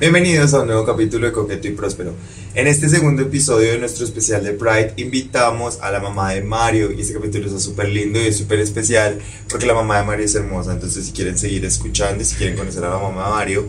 [0.00, 2.14] Bienvenidos a un nuevo capítulo de Coqueto y Próspero.
[2.54, 6.92] En este segundo episodio de nuestro especial de Pride invitamos a la mamá de Mario
[6.92, 9.18] y este capítulo está súper lindo y es súper especial
[9.50, 12.56] porque la mamá de Mario es hermosa, entonces si quieren seguir escuchando y si quieren
[12.56, 13.68] conocer a la mamá de Mario,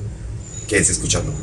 [0.67, 1.33] quédense escuchando.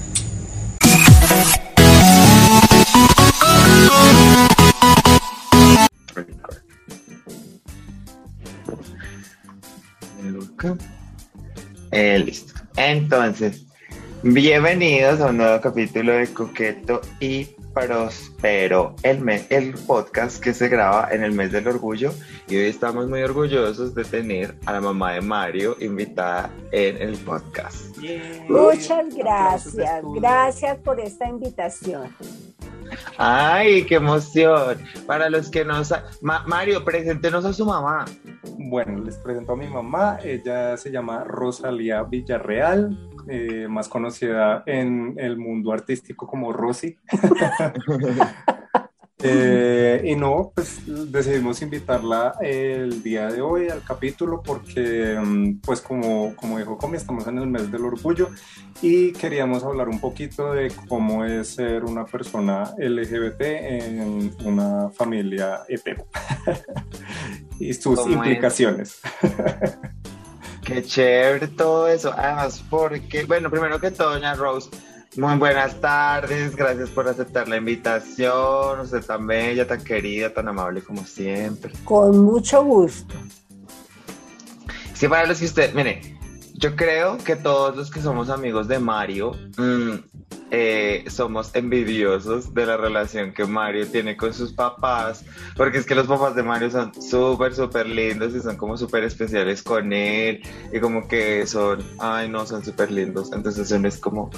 [11.91, 12.55] Eh, listo.
[12.77, 13.66] Entonces,
[14.33, 20.69] bienvenidos a un nuevo capítulo de Coqueto y Prospero, el, mes, el podcast que se
[20.69, 22.13] graba en el mes del orgullo.
[22.49, 27.17] Y hoy estamos muy orgullosos de tener a la mamá de Mario invitada en el
[27.19, 27.97] podcast.
[28.49, 32.13] Muchas gracias, gracias por esta invitación.
[33.19, 34.79] Ay, qué emoción.
[35.07, 38.05] Para los que no saben, Mario, preséntenos a su mamá.
[38.59, 40.19] Bueno, les presento a mi mamá.
[40.25, 42.97] Ella se llama Rosalía Villarreal,
[43.29, 46.97] eh, más conocida en el mundo artístico como Rosy.
[49.23, 55.81] Eh, y no, pues decidimos invitarla el día de hoy al capítulo porque, mm, pues
[55.81, 58.29] como, como dijo Comi, estamos en el mes del orgullo
[58.83, 65.63] y queríamos hablar un poquito de cómo es ser una persona LGBT en una familia
[65.67, 66.07] hetero
[67.59, 69.01] y sus implicaciones.
[70.67, 72.13] Qué chévere todo eso.
[72.17, 74.69] Además, porque, bueno, primero que todo, doña Rose,
[75.17, 78.81] muy buenas tardes, gracias por aceptar la invitación.
[78.81, 81.73] Usted tan bella, tan querida, tan amable como siempre.
[81.85, 83.15] Con mucho gusto.
[84.93, 86.19] Sí, para los que usted, mire,
[86.55, 89.95] yo creo que todos los que somos amigos de Mario, mmm,
[90.51, 95.25] eh, somos envidiosos de la relación que Mario tiene con sus papás,
[95.57, 99.05] porque es que los papás de Mario son súper, súper lindos y son como súper
[99.05, 103.99] especiales con él, y como que son, ay no, son súper lindos, entonces uno es
[103.99, 104.31] como,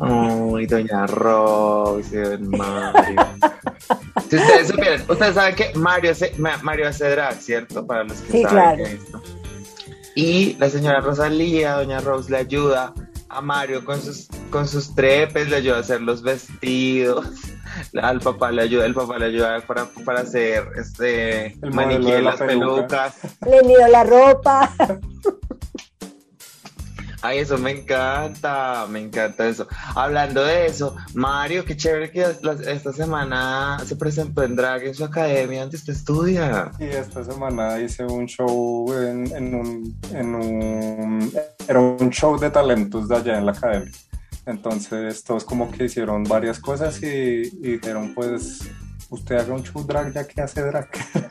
[0.00, 3.16] ay, doña Rose, Mario.
[4.28, 7.86] si ustedes supieran, ustedes saben que Mario hace, Mario hace drag, ¿cierto?
[7.86, 8.84] Para los que sí, saben claro.
[8.84, 9.22] esto.
[10.14, 12.94] Y la señora Rosalía, doña Rose, le ayuda
[13.34, 17.26] a Mario con sus, con sus trepes, le ayuda a hacer los vestidos,
[18.00, 22.12] al papá le ayuda, el papá le ayuda para, para hacer este El maniquí de
[22.16, 23.12] de la las peluca.
[23.12, 23.14] pelucas.
[23.46, 24.70] Le mido la ropa.
[27.24, 29.66] Ay, eso me encanta, me encanta eso.
[29.94, 32.22] Hablando de eso, Mario, qué chévere que
[32.66, 36.70] esta semana se presentó en drag en su academia donde usted estudia.
[36.78, 41.32] Y esta semana hice un show en, en un, en un...
[41.66, 43.92] Era un show de talentos de allá en la academia.
[44.44, 48.68] Entonces todos como que hicieron varias cosas y, y dijeron pues
[49.08, 50.90] usted haga un show drag ya que hace drag.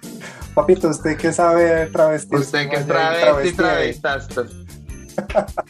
[0.56, 2.40] Papito, ¿usted qué sabe travestir?
[2.40, 5.70] Usted que es travesti, travesti travestas.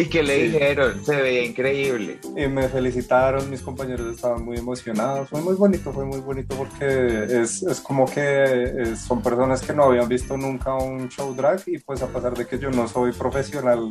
[0.00, 0.42] ¿Y qué le Sí.
[0.52, 1.04] dijeron?
[1.04, 2.20] Se veía increíble.
[2.36, 5.28] Y me felicitaron, mis compañeros estaban muy emocionados.
[5.28, 9.82] Fue muy bonito, fue muy bonito porque es, es como que son personas que no
[9.84, 13.10] habían visto nunca un show drag y pues a pesar de que yo no soy
[13.12, 13.88] profesional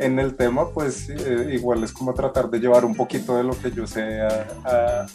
[0.00, 3.56] en el tema, pues eh, igual es como tratar de llevar un poquito de lo
[3.56, 5.06] que yo sé a, a-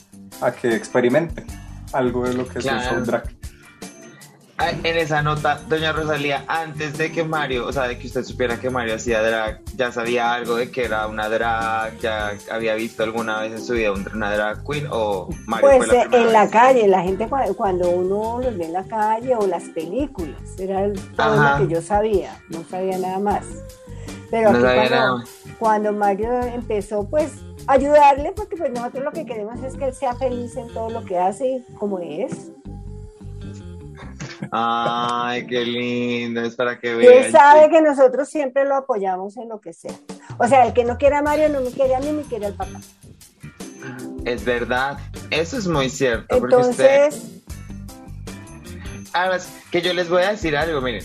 [0.48, 1.46] a que experimenten
[1.92, 2.96] algo de lo que es Claro.
[2.96, 3.35] show drag.
[4.58, 8.24] Ah, En esa nota, doña Rosalía, antes de que Mario, o sea, de que usted
[8.24, 12.74] supiera que Mario hacía drag, ya sabía algo de que era una drag, ya había
[12.76, 16.04] visto alguna vez en su vida un- una drag queen o Mario Pues fue la
[16.04, 19.46] eh, en la calle, la gente cua- cuando uno los ve en la calle o
[19.46, 20.88] las películas, era
[21.18, 21.60] todo Ajá.
[21.60, 23.44] lo que yo sabía, no sabía nada más.
[24.32, 25.30] Pero No aquí sabía cuando, nada más.
[25.60, 27.34] cuando Mario empezó pues
[27.68, 31.04] ayudarle, porque pues nosotros lo que queremos es que él sea feliz en todo lo
[31.04, 32.52] que hace como es.
[34.52, 37.24] Ay, qué lindo, es para que Y vean.
[37.26, 39.94] él sabe que nosotros siempre lo apoyamos en lo que sea.
[40.38, 42.48] O sea, el que no quiera a Mario no me quiere a mí, me quiere
[42.48, 42.80] al papá.
[44.26, 44.98] Es verdad,
[45.30, 47.42] eso es muy cierto, porque usted, Entonces,
[49.14, 51.04] además, que yo les voy a decir algo, miren,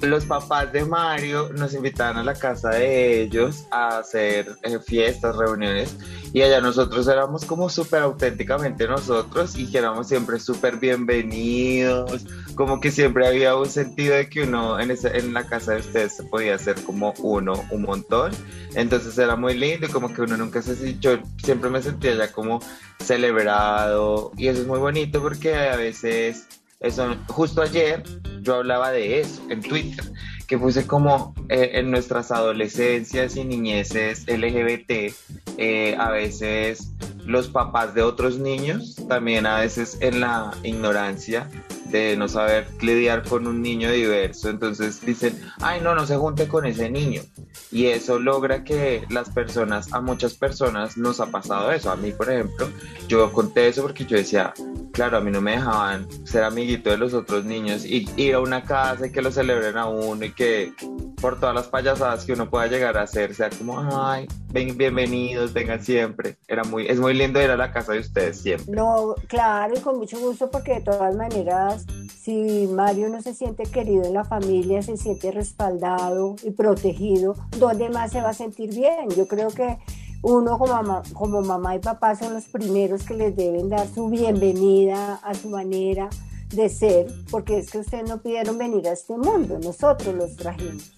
[0.00, 5.36] los papás de Mario nos invitaban a la casa de ellos a hacer eh, fiestas,
[5.36, 5.96] reuniones,
[6.32, 12.80] y allá nosotros éramos como súper auténticamente nosotros y que éramos siempre súper bienvenidos, como
[12.80, 14.88] que siempre había un sentido de que uno en,
[15.32, 18.32] la casa de ustedes se podía hacer como uno un montón,
[18.74, 22.32] entonces era muy lindo y como que uno nunca se yo siempre me sentía ya
[22.32, 22.60] como
[23.00, 26.46] celebrado y eso es muy bonito porque a veces
[26.80, 28.02] eso justo ayer
[28.40, 30.04] yo hablaba de eso en Twitter
[30.46, 35.12] que puse como eh, en nuestras adolescencias y niñeces LGBT
[35.58, 36.92] eh, a veces
[37.24, 41.48] los papás de otros niños también a veces en la ignorancia
[41.86, 46.46] de no saber lidiar con un niño diverso entonces dicen ay no no se junte
[46.46, 47.22] con ese niño
[47.70, 51.90] Y eso logra que las personas, a muchas personas nos ha pasado eso.
[51.90, 52.68] A mí, por ejemplo,
[53.08, 54.54] yo conté eso porque yo decía,
[54.98, 58.40] claro, a mí no me dejaban ser amiguito de los otros niños y ir a
[58.40, 60.72] una casa y que lo celebren a uno y que
[61.20, 65.52] por todas las payasadas que uno pueda llegar a hacer, sea como, ay, ven, bienvenidos,
[65.52, 66.36] vengan siempre.
[66.48, 68.74] Era muy, es muy lindo ir a la casa de ustedes siempre.
[68.74, 71.86] No, claro, y con mucho gusto porque de todas maneras,
[72.20, 77.88] si Mario no se siente querido en la familia, se siente respaldado y protegido, ¿dónde
[77.88, 79.10] más se va a sentir bien?
[79.16, 79.78] Yo creo que
[80.22, 84.08] uno como mamá, como mamá y papá son los primeros que les deben dar su
[84.08, 86.08] bienvenida a su manera
[86.50, 90.92] de ser, porque es que ustedes no pidieron venir a este mundo, nosotros los trajimos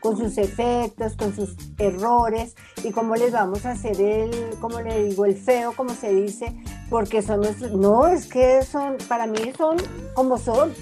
[0.00, 4.30] con sus efectos, con sus errores y cómo les vamos a hacer el,
[4.60, 6.54] como le digo, el feo, como se dice,
[6.88, 9.76] porque son nuestros, no, es que son, para mí son
[10.14, 10.72] como son,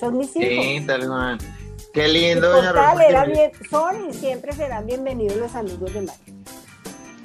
[0.00, 0.64] son mis hijos.
[0.64, 1.38] Sí, tal.
[1.92, 3.24] Qué lindo, doña Rosa.
[3.24, 6.34] bien, son y siempre serán bienvenidos los amigos de Mario.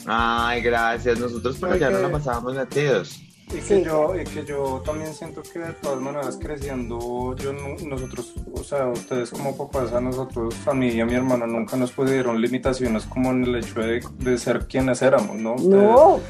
[0.06, 1.20] Ay, gracias.
[1.20, 3.22] Nosotros por allá no la pasábamos metidos.
[3.54, 8.34] Y que, yo, y que yo también siento que de todas maneras creciendo, yo nosotros,
[8.54, 11.92] o sea, ustedes como papás, a nosotros, a mí y a mi hermana nunca nos
[11.92, 15.56] pusieron limitaciones como en el hecho de, de ser quienes éramos, ¿no?
[15.58, 16.22] no.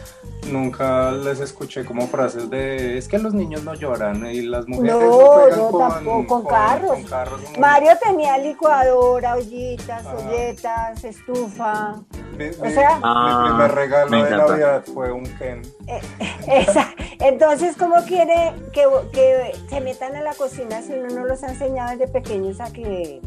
[0.51, 4.95] Nunca les escuché como frases de, es que los niños no lloran y las mujeres
[4.95, 7.59] no, no, con, tampoco, con, carros.
[7.59, 11.99] Mario tenía licuadora, ollitas, olletas, estufa.
[12.59, 15.61] O sea, mi ah, primer regalo de Navidad fue un Ken.
[15.87, 16.01] Eh,
[16.47, 21.43] esa, entonces, ¿cómo quiere que, que, se metan a la cocina si uno no los
[21.43, 23.21] ha enseñado desde pequeños a que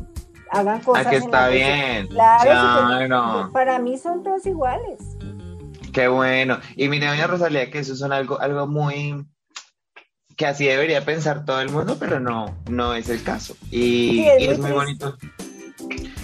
[0.51, 1.06] hagan cosas?
[1.06, 2.09] A que está bien.
[2.09, 5.01] Claro, para mí son todos iguales.
[5.93, 6.59] Qué bueno.
[6.75, 9.25] Y mire, doña Rosalía, que eso son algo, algo muy
[10.37, 13.56] que así debería pensar todo el mundo, pero no, no es el caso.
[13.71, 15.17] Y, es, muy bonito.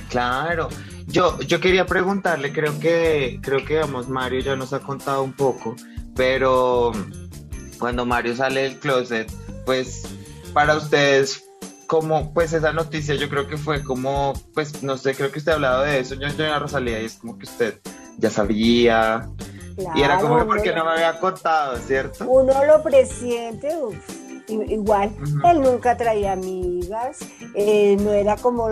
[0.09, 0.69] Claro.
[1.11, 5.33] Yo, yo quería preguntarle, creo que, creo que vamos, Mario ya nos ha contado un
[5.33, 5.75] poco,
[6.15, 6.93] pero
[7.79, 9.31] cuando Mario sale del closet,
[9.65, 10.03] pues
[10.53, 11.45] para ustedes,
[11.87, 15.53] como pues esa noticia yo creo que fue como, pues no sé, creo que usted
[15.53, 17.81] ha hablado de eso, yo a Rosalía y es como que usted
[18.19, 19.29] ya sabía.
[19.97, 22.29] Y era como que porque no me había contado, ¿cierto?
[22.29, 23.75] Uno lo presiente,
[24.51, 25.15] igual,
[25.45, 27.19] él nunca traía amigas,
[27.55, 28.69] eh, no era como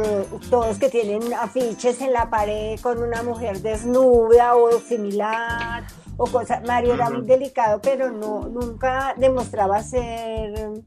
[0.50, 5.84] todos que tienen afiches en la pared con una mujer desnuda o similar
[6.16, 6.62] o cosas.
[6.66, 10.82] Mario era muy delicado, pero no, nunca demostraba ser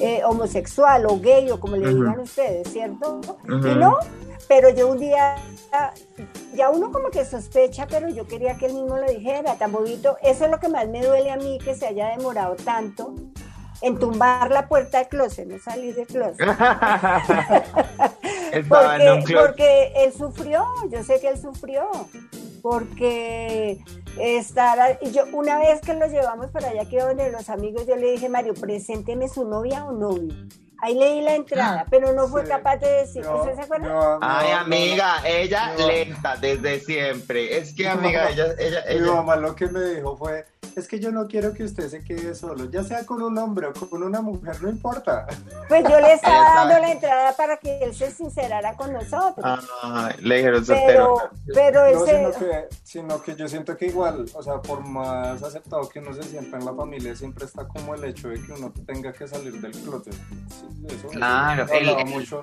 [0.00, 3.20] eh, homosexual o gay o como le digan ustedes, ¿cierto?
[3.48, 3.98] Y no,
[4.48, 5.36] pero yo un día,
[6.54, 9.74] ya uno como que sospecha, pero yo quería que él mismo lo dijera, tan.
[10.22, 13.14] Eso es lo que más me duele a mí, que se haya demorado tanto
[13.80, 16.38] en tumbar la puerta del closet, no salir del closet.
[18.68, 21.88] porque, porque él sufrió, yo sé que él sufrió,
[22.62, 23.78] porque
[24.18, 28.12] estar, yo una vez que lo llevamos para allá, que donde los amigos, yo le
[28.12, 30.34] dije, Mario, presénteme su novia o novio.
[30.82, 33.26] Ahí leí la entrada, ah, pero no fue capaz de decir.
[33.26, 34.18] ¿Usted se acuerda?
[34.20, 37.56] Ay, amiga, ella lenta desde siempre.
[37.56, 39.00] Es que, amiga, ella, ella, ella.
[39.00, 40.44] Mi mamá lo que me dijo fue:
[40.76, 43.68] es que yo no quiero que usted se quede solo, ya sea con un hombre
[43.68, 45.26] o con una mujer, no importa.
[45.68, 49.66] Pues yo le estaba dando la entrada para que él se sincerara con nosotros.
[49.82, 54.26] Ah, le dijeron pero, pero él no, sino, que, sino que yo siento que igual,
[54.34, 57.94] o sea, por más aceptado que uno se sienta en la familia, siempre está como
[57.94, 60.14] el hecho de que uno tenga que salir del closet.
[60.88, 62.42] eso, claro, eso mucho.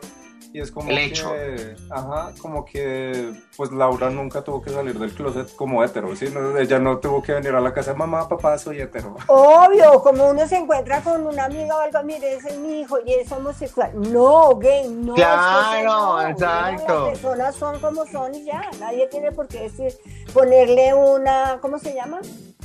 [0.54, 5.56] Y es como que, ajá, como que, pues Laura nunca tuvo que salir del closet
[5.56, 6.28] como hetero, ¿sí?
[6.60, 9.16] ella no tuvo que venir a la casa de mamá, papá, soy hetero.
[9.28, 12.98] Obvio, como uno se encuentra con una amiga o algo, mire, ese es mi hijo
[13.06, 13.92] y es homosexual.
[13.94, 15.14] No, gay, no.
[15.14, 16.94] Claro, exacto.
[16.94, 19.94] Las personas son como son y ya, nadie tiene por qué decir,
[20.34, 22.20] ponerle una, ¿cómo se llama?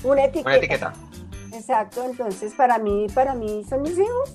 [0.05, 0.49] Una etiqueta.
[0.49, 0.93] Una etiqueta.
[1.53, 4.35] Exacto, entonces para mí, para mí son mis hijos.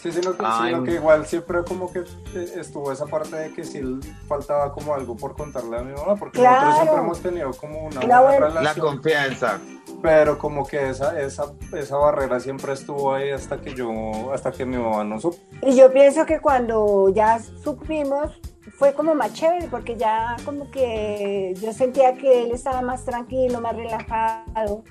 [0.00, 3.64] Sí, sino que, sino que igual siempre como que eh, estuvo esa parte de que
[3.64, 3.80] sí
[4.28, 8.20] faltaba como algo por contarle a mi mamá, porque nosotros siempre hemos tenido como una
[8.20, 8.64] buena relación.
[8.64, 9.60] La confianza.
[10.00, 13.90] Pero como que esa, esa, esa barrera siempre estuvo ahí hasta que yo,
[14.32, 15.38] hasta que mi mamá no supo.
[15.62, 18.40] Y yo pienso que cuando ya supimos,
[18.78, 23.60] fue como más chévere, porque ya como que yo sentía que él estaba más tranquilo,
[23.60, 24.84] más relajado,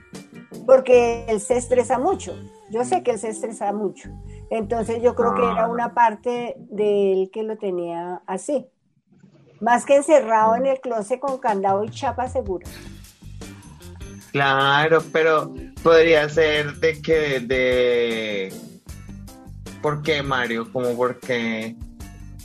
[0.65, 2.35] porque él se estresa mucho.
[2.69, 4.09] Yo sé que él se estresa mucho.
[4.49, 5.69] Entonces yo creo que era ah.
[5.69, 8.67] una parte de él que lo tenía así.
[9.59, 12.67] Más que encerrado en el closet con candado y chapa segura.
[14.31, 18.53] Claro, pero podría ser de que de
[19.81, 20.71] ¿Por qué, Mario?
[20.71, 21.75] Como porque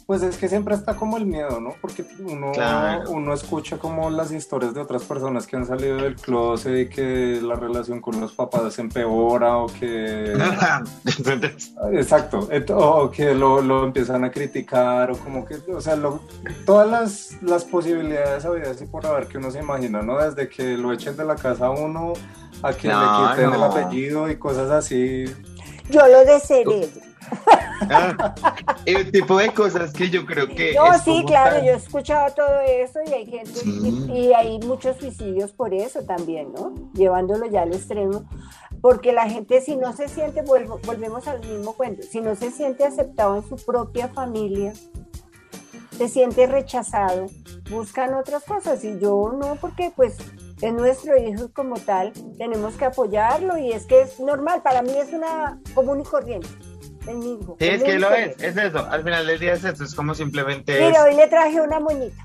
[0.07, 1.75] Pues es que siempre está como el miedo, ¿no?
[1.81, 3.11] Porque uno, Claro.
[3.11, 7.41] uno escucha como las historias de otras personas que han salido del closet y que
[7.43, 10.35] la relación con los papás empeora o que...
[11.93, 16.21] Exacto, o que lo, lo empiezan a criticar o como que, o sea, lo-
[16.67, 20.19] todas las, las posibilidades habidas y por haber que uno se imagina, ¿no?
[20.19, 22.13] Desde que lo echen de la casa a uno
[22.63, 25.25] a que No, le quiten el apellido y cosas así.
[25.91, 26.25] Yo lo
[27.89, 28.35] desheredo.
[28.87, 30.75] el tipo de cosas que yo creo que.
[30.75, 34.07] No, sí, claro, yo he escuchado todo eso y hay gente, Sí.
[34.09, 36.75] y, y hay muchos suicidios por eso también, ¿no?
[36.95, 38.25] Llevándolo ya al extremo,
[38.81, 42.51] porque la gente si no se siente, vuelvo- volvemos al mismo cuento, si no se
[42.51, 44.73] siente aceptado en su propia familia,
[45.97, 47.27] se siente rechazado,
[47.71, 50.17] buscan otras cosas y yo no, porque pues
[50.61, 54.93] es nuestro hijo como tal, tenemos que apoyarlo y es que es normal, para mí
[54.97, 56.49] es una común y corriente.
[57.07, 57.57] Es mi hijo.
[57.59, 58.87] Sí, es que lo es, es eso.
[58.91, 60.79] Al final del día es eso, es como simplemente.
[60.81, 62.25] es- Mira, hoy le traje una moñita.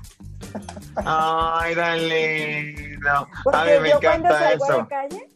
[0.96, 2.96] Ay, dale.
[2.98, 3.28] No.
[3.44, 4.88] Porque A mí me yo cuando encanta salgo a la eso.
[4.88, 5.28] calle,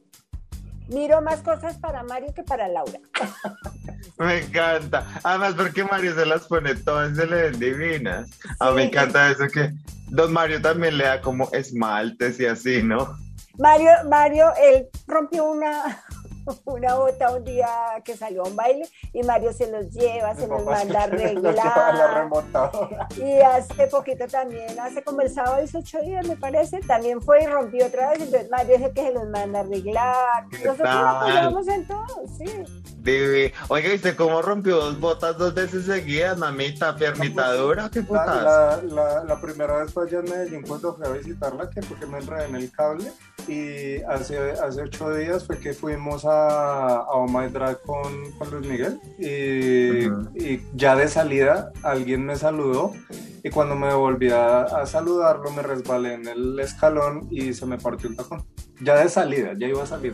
[0.89, 2.99] miro más cosas para Mario que para Laura.
[4.19, 5.07] Me encanta.
[5.25, 8.29] Además, porque Mario se las pone todas, se le ven divinas.
[8.61, 9.73] A mí me encanta eso que
[10.09, 13.17] Don Mario también le da como esmaltes y así, ¿no?
[13.59, 16.03] Mario, Mario, él rompió una,
[16.65, 17.69] una bota un día
[18.05, 22.29] que salió a un baile y Mario se los lleva, se los manda a arreglar.
[23.17, 27.43] Y hace poquito también, hace como el sábado, hizo ocho días me parece, también fue
[27.43, 30.47] y rompió otra vez, entonces Mario es el que se los manda a arreglar.
[30.51, 32.07] ¿Qué Nosotros lo apoyamos en todo,
[32.39, 32.45] sí.
[33.03, 36.95] Divi- Oiga, ¿viste cómo rompió dos botas dos veces seguidas, mamita?
[36.95, 38.43] Piernita dura, qué La, putas.
[38.45, 41.99] la, la, la primera vez fue allá en Medellín cuando fui a visitarla, que fue
[41.99, 43.11] que me enredé en el cable.
[43.49, 48.51] Y hace, hace ocho días fue que fuimos a, a Oh My Drag con, con
[48.51, 49.01] Luis Miguel.
[49.19, 52.93] Y, ya de salida alguien me saludó.
[53.45, 57.79] Y cuando me volví a, a saludarlo, me resbalé en el escalón y se me
[57.79, 58.45] partió el tacón.
[58.81, 60.13] Ya de salida, ya iba a salir.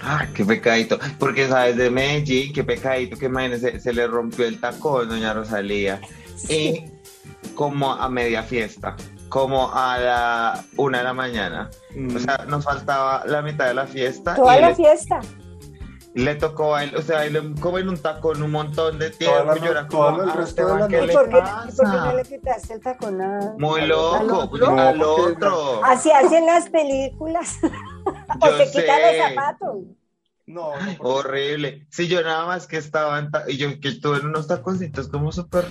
[0.00, 0.98] Ah, qué pecadito.
[1.18, 6.00] Porque sabes de Medellín, qué pecadito, que imagínese, se le rompió el tacón, doña Rosalía.
[6.48, 6.84] Y
[7.54, 8.96] como a media fiesta,
[9.34, 11.68] como a la una de la mañana.
[11.96, 12.14] Mm.
[12.14, 15.18] O sea, nos faltaba la mitad de la fiesta Toda y la le, fiesta.
[16.14, 19.44] le tocó bailar, o sea, bailó como en un tacón un montón de Toda tiempo.
[19.46, 21.12] la yo era no- como, todo el "Ah, resto de Esteban, la ¿qué ¿Y le
[21.12, 21.36] por, qué,
[21.76, 24.78] por qué no le quitaste el tacón a- Muy al loco, otro?
[24.78, 25.84] al No, porque- otro.
[25.84, 27.58] Así hacen las películas.
[28.40, 29.18] o Yo se quitan sé.
[29.18, 29.76] los zapatos.
[30.46, 31.86] No, no, Horrible.
[31.90, 35.32] Sí, yo nada más que estaba en ta- y yo que tuve unos taconcitos como
[35.32, 35.64] súper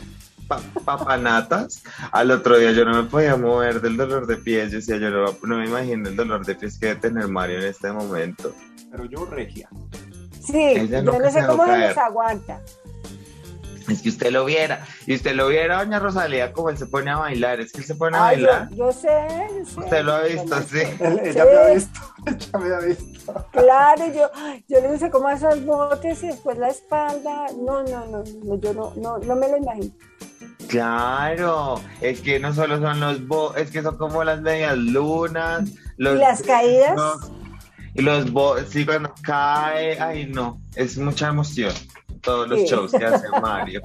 [0.47, 1.83] pa- papanatas.
[2.11, 4.71] Al otro día yo no me podía mover del dolor de pies.
[4.71, 7.59] Yo decía, yo no, no me imagino el dolor de pies que debe tener Mario
[7.59, 8.53] en este momento.
[8.91, 9.69] pero yo regia.
[10.45, 12.61] Sí, Ella yo no sé cómo se los aguanta.
[13.89, 14.85] Es que usted lo viera.
[15.07, 17.59] Y usted lo viera, doña Rosalía, como él se pone a bailar.
[17.59, 18.69] Es que él se pone a Ay, bailar.
[18.71, 19.09] yo sé,
[19.59, 19.79] yo sé.
[19.81, 20.79] Usted lo ha visto, sí.
[20.99, 21.49] Él- ella Sí.
[21.51, 23.45] me ha visto, ella me ha visto.
[23.51, 24.29] Claro, yo,
[24.69, 27.47] yo le hice como esos botes y después la espalda.
[27.57, 29.91] No, no, no, no, yo no, no, no me lo imagino.
[30.73, 35.69] Claro, es que no solo son los bo, es que son como las medias lunas,
[35.97, 36.99] los ¿Y las caídas?
[37.93, 41.71] y los bo, sí cuando cae, ay no, es mucha emoción
[42.23, 42.65] todos los Sí.
[42.69, 43.81] shows que hace Mario.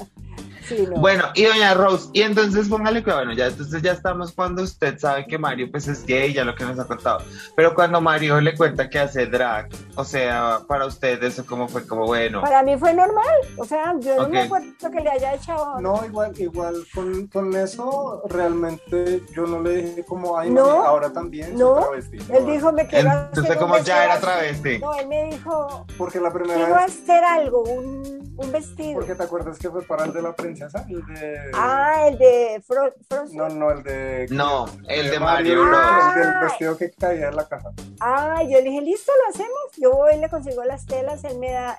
[0.68, 1.00] Sí, no.
[1.00, 4.98] Bueno, y doña Rose, y entonces póngale que bueno, ya entonces ya estamos cuando usted
[4.98, 7.20] sabe que Mario pues es gay, ya lo que nos ha contado,
[7.56, 11.86] pero cuando Mario le cuenta que hace drag, o sea, para usted eso como fue
[11.86, 13.24] como bueno, Para mí fue normal.
[13.56, 15.80] O sea, yo no me acuerdo que le haya echado.
[15.80, 20.86] No, igual, igual con, con eso realmente yo no le dije como, ay, No, mami,
[20.86, 21.74] ahora también no.
[21.76, 22.18] travesti.
[22.32, 24.78] Él dijo, me quiero entonces hacer un como ya era travesti.
[24.78, 28.94] No, él me dijo, Porque la primera quiero vez, hacer algo, un, un vestido.
[28.94, 31.50] porque te acuerdas que fue para el de la princesa, el de...
[31.54, 33.36] Ah, el de Fro Frozen.
[33.36, 34.26] No, no, el de...
[34.30, 35.64] No, el de Mario.
[35.64, 35.78] Bros.
[36.16, 37.70] El del vestido que caía en la caja.
[38.00, 39.58] Ah, yo le dije, listo, lo hacemos.
[39.76, 41.78] Yo voy, le consigo las telas, él me da,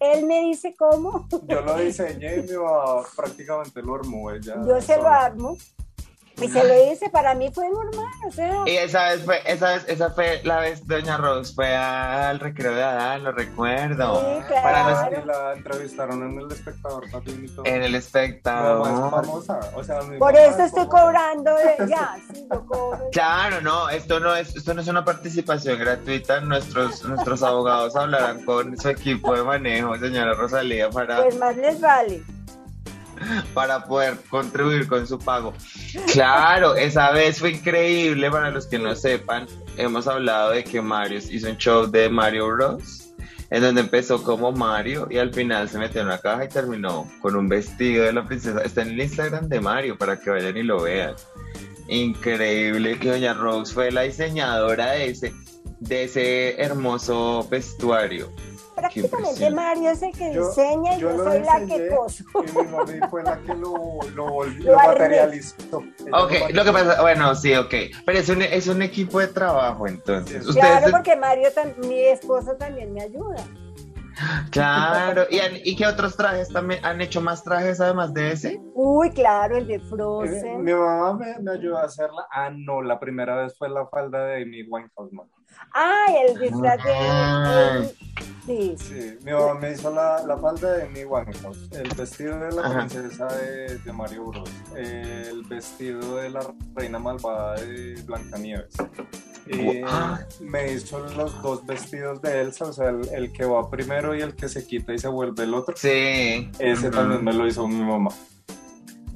[0.00, 4.56] él me dice cómo, Yo lo diseñé y mi mamá prácticamente lo armó ella.
[4.66, 5.56] yo se lo armo.
[6.38, 9.72] Y se lo hice, para mí fue normal, o sea, Y esa vez fue, esa
[9.74, 14.20] vez, esa fue la vez Doña Rose fue al recreo de Adán, lo recuerdo.
[14.20, 15.10] Sí, Para claro.
[15.10, 17.64] los- Y la entrevistaron en el espectador también y todo.
[17.64, 19.10] en el espectador.
[19.10, 21.02] famosa, o sea, mi por eso es estoy famosa.
[21.04, 23.00] cobrando, de- ya, sí, yo cobro.
[23.12, 26.40] Claro, no, esto no es, esto no es una participación gratuita.
[26.42, 31.80] Nuestros, nuestros abogados hablarán con su equipo de manejo, señora Rosalía, para, Pues más les
[31.80, 32.22] vale.
[33.54, 35.52] para poder contribuir con su pago.
[36.12, 38.30] Claro, esa vez fue increíble.
[38.30, 39.46] Para los que no sepan,
[39.76, 43.02] hemos hablado de que Mario hizo un show de Mario Bros.
[43.50, 47.08] en donde empezó como Mario y al final se metió en una caja y terminó
[47.20, 48.60] con un vestido de la princesa.
[48.62, 51.14] Está en el Instagram de Mario para que vayan y lo vean.
[51.88, 55.32] Increíble que Doña Rose fue la diseñadora de ese,
[55.78, 58.32] de ese hermoso vestuario.
[58.76, 62.24] Prácticamente Mario es el que diseña y yo, soy la que coso.
[62.34, 65.78] Y mi mamá fue la que lo, lo, lo materializó.
[66.12, 67.74] Ok, lo que pasa, bueno, sí, ok.
[68.04, 70.46] Pero es un, es un equipo de trabajo entonces.
[70.48, 73.42] Claro, porque Mario, mi esposo también me ayuda.
[74.50, 75.38] Claro, ¿Y,
[75.70, 78.60] ¿y qué otros trajes también han hecho más trajes además de ese?
[78.74, 80.46] Uy, claro, el de Frozen.
[80.46, 82.26] Eh, mi mamá me, me, ayudó a hacerla.
[82.30, 85.12] Ah, no, la primera vez fue la falda de Amy Winehouse,
[85.74, 86.92] Ah, el disfraz de...
[86.94, 87.82] Ah.
[88.46, 88.76] Sí.
[88.78, 92.78] sí, mi mamá me hizo la, la falda de mi Winehouse, el vestido de la
[92.78, 98.72] princesa de, de, Mario Bros, el vestido de la reina malvada de Blancanieves.
[99.48, 99.82] Y
[100.44, 104.22] me hizo los dos vestidos de Elsa, o sea, el, el, que va primero y
[104.22, 105.76] el que se quita y se vuelve el otro.
[105.76, 106.48] Sí.
[106.60, 108.10] Ese también me lo hizo mi mamá.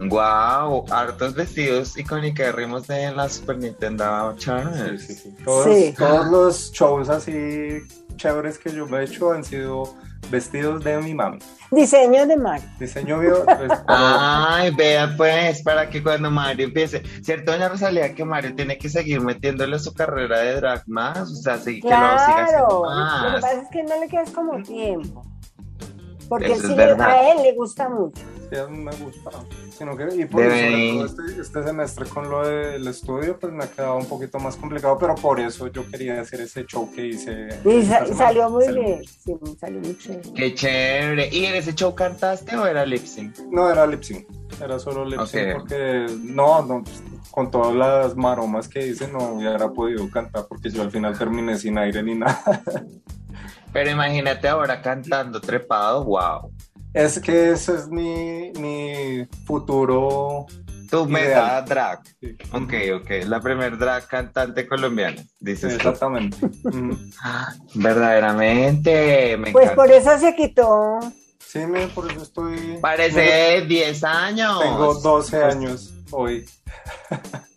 [0.09, 4.99] Wow, hartos vestidos icónicos de la Super Nintendo Channel.
[4.99, 7.83] Sí, sí, Todos, todos, los shows así
[8.16, 9.95] chéveres que yo me he hecho han sido
[10.30, 11.38] vestidos de mi mami.
[11.71, 12.69] Diseño de Mario.
[12.78, 13.45] Diseño mío.
[13.45, 18.78] Pues, Ay, vea pues, para que cuando Mario empiece, ¿cierto, doña Rosalía, que Mario tiene
[18.78, 21.30] que seguir metiéndole su carrera de drag más?
[21.30, 23.23] O sea, sí, que lo siga haciendo más.
[23.23, 25.23] Lo que pasa es que no le quedas como tiempo.
[26.30, 28.22] Porque sí, a él le gusta mucho.
[28.49, 29.30] Sí, a mí me gusta.
[29.76, 33.66] Sino que, y por eso, este, este, semestre con lo del estudio, pues me ha
[33.68, 37.49] quedado un poquito más complicado, pero por eso yo quería hacer ese show que hice.
[37.64, 37.82] Y,
[38.14, 39.02] salió muy bien.
[39.04, 40.32] Sí, salió muy chévere.
[40.32, 41.28] Qué chévere.
[41.32, 43.37] ¿Y en ese show cantaste o era lip sync?
[43.50, 44.25] No, era lip sync.
[44.62, 49.32] Era solo lip sync porque no, no pues, con todas las maromas que hice no
[49.32, 52.62] hubiera podido cantar porque yo al final terminé sin aire ni nada.
[53.72, 56.52] Pero imagínate ahora cantando trepado, wow.
[56.92, 60.46] Es que ese es mi, mi futuro.
[60.90, 62.00] Tu meta drag.
[62.52, 63.10] Ok, ok.
[63.26, 65.74] La primer drag cantante colombiana, dices.
[65.74, 66.36] Exactamente.
[67.74, 69.36] Verdaderamente.
[69.36, 70.98] Me pues por eso se quitó.
[71.38, 71.61] Sí,
[71.94, 72.78] por eso estoy.
[72.80, 74.61] Parece 10 años.
[74.61, 76.44] Tengo 12 años hoy.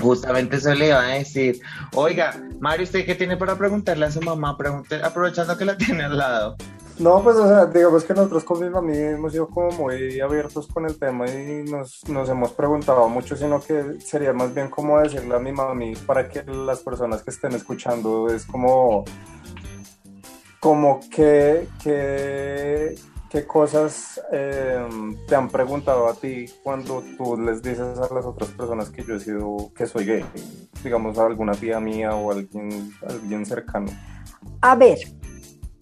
[0.00, 1.60] Justamente eso le iba a decir.
[1.94, 4.56] Oiga, Mario, ¿usted qué tiene para preguntarle a su mamá?
[5.02, 6.56] Aprovechando que la tiene al lado.
[6.98, 10.66] No, pues o sea, digamos que nosotros con mi mamá hemos sido como muy abiertos
[10.66, 14.98] con el tema y nos, nos hemos preguntado mucho, sino que sería más bien como
[14.98, 19.04] decirle a mi mami para que las personas que estén escuchando es como,
[20.58, 22.94] como que, que
[23.36, 28.48] ¿Qué cosas em, te han preguntado a ti cuando tú les dices a las otras
[28.52, 30.24] personas que yo he sido, que soy gay?
[30.82, 33.88] Digamos, a alguna tía mía o alguien, alguien cercano.
[34.62, 34.96] A ver,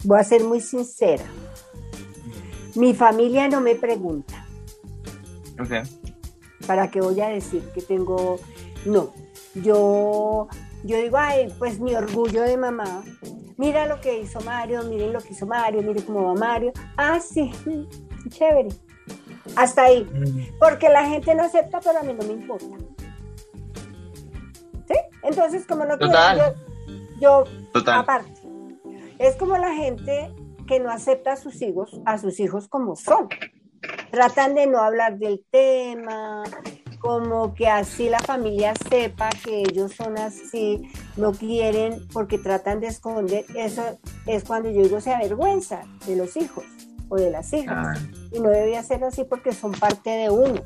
[0.02, 1.22] voy a ser muy sincera.
[2.74, 4.44] Mi familia no me pregunta.
[5.62, 5.82] Okay.
[6.66, 8.40] ¿Para qué voy a decir que tengo.?
[8.84, 9.12] No.
[9.54, 10.48] Yo,
[10.82, 13.04] yo digo, ay, pues mi orgullo de mamá
[13.56, 16.72] mira lo que hizo Mario, miren lo que hizo Mario, miren cómo va Mario.
[16.96, 17.52] Ah, sí,
[18.28, 18.68] chévere.
[19.56, 20.04] Hasta ahí.
[20.04, 20.58] Mm.
[20.58, 22.76] Porque la gente no acepta, pero a mí no me importa.
[24.86, 24.94] ¿Sí?
[25.22, 26.54] Entonces, como no quiero,
[27.20, 27.44] yo, yo
[27.92, 28.32] aparte,
[29.18, 30.32] es como la gente
[30.66, 33.28] que no acepta a sus hijos, a sus hijos como son.
[34.10, 36.44] Tratan de no hablar del tema,
[37.04, 42.86] como que así la familia sepa que ellos son así, no quieren porque tratan de
[42.86, 46.64] esconder, eso es cuando yo digo se avergüenza de los hijos
[47.10, 47.98] o de las hijas.
[47.98, 48.00] Ah.
[48.32, 50.62] Y no debía ser así porque son parte de uno.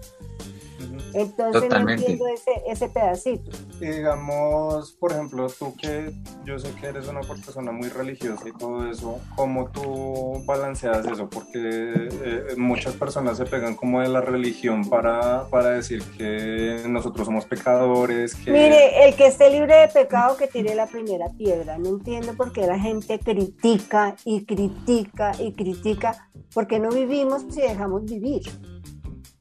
[1.15, 3.51] Entonces no entiendo ese, ese pedacito.
[3.81, 6.13] Y digamos, por ejemplo, tú que
[6.45, 11.29] yo sé que eres una persona muy religiosa y todo eso, ¿cómo tú balanceas eso?
[11.29, 17.27] Porque eh, muchas personas se pegan como de la religión para, para decir que nosotros
[17.27, 18.35] somos pecadores.
[18.35, 18.51] Que...
[18.51, 21.79] Mire, el que esté libre de pecado que tire la primera piedra.
[21.79, 27.61] No entiendo por qué la gente critica y critica y critica, porque no vivimos si
[27.61, 28.43] dejamos vivir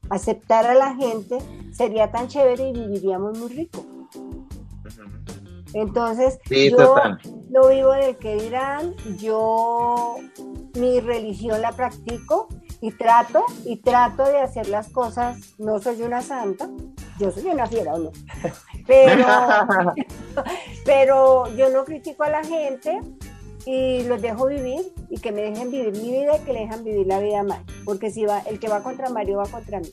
[0.09, 1.37] aceptar a la gente
[1.71, 3.85] sería tan chévere y viviríamos muy rico.
[5.73, 6.95] Entonces, yo
[7.49, 10.15] no vivo del que dirán, yo
[10.75, 12.47] mi religión la practico
[12.81, 16.69] y trato, y trato de hacer las cosas, no soy una santa,
[17.19, 18.11] yo soy una fiera o no,
[18.87, 19.25] pero,
[20.85, 22.99] pero yo no critico a la gente
[23.67, 26.85] y los dejo vivir y que me dejen vivir mi vida y que le dejan
[26.85, 27.61] vivir la vida mal.
[27.83, 29.91] Porque si va, el que va contra Mario va contra mí.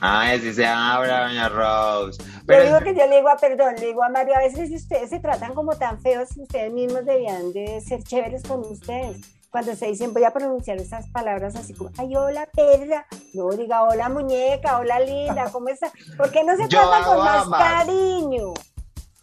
[0.00, 2.22] Ay, si se abra, doña Rose.
[2.46, 4.70] Pero yo digo que yo le digo a, perdón, le digo a Mario, a veces
[4.70, 9.16] ustedes se tratan como tan feos, ustedes mismos debían de ser chéveres con ustedes.
[9.50, 13.06] Cuando se dicen, voy a pronunciar esas palabras así como, ay, hola, perra.
[13.32, 15.90] No, diga, hola, muñeca, hola, linda, ¿cómo está?
[16.16, 18.54] ¿Por qué no se tratan con más cariño?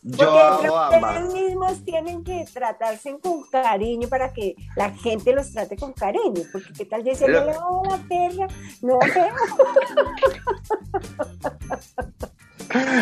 [0.03, 0.25] Porque
[0.67, 6.41] ustedes mismos tienen que tratarse con cariño para que la gente los trate con cariño.
[6.51, 8.47] Porque qué tal yo decirle, hola perra,
[8.81, 8.97] no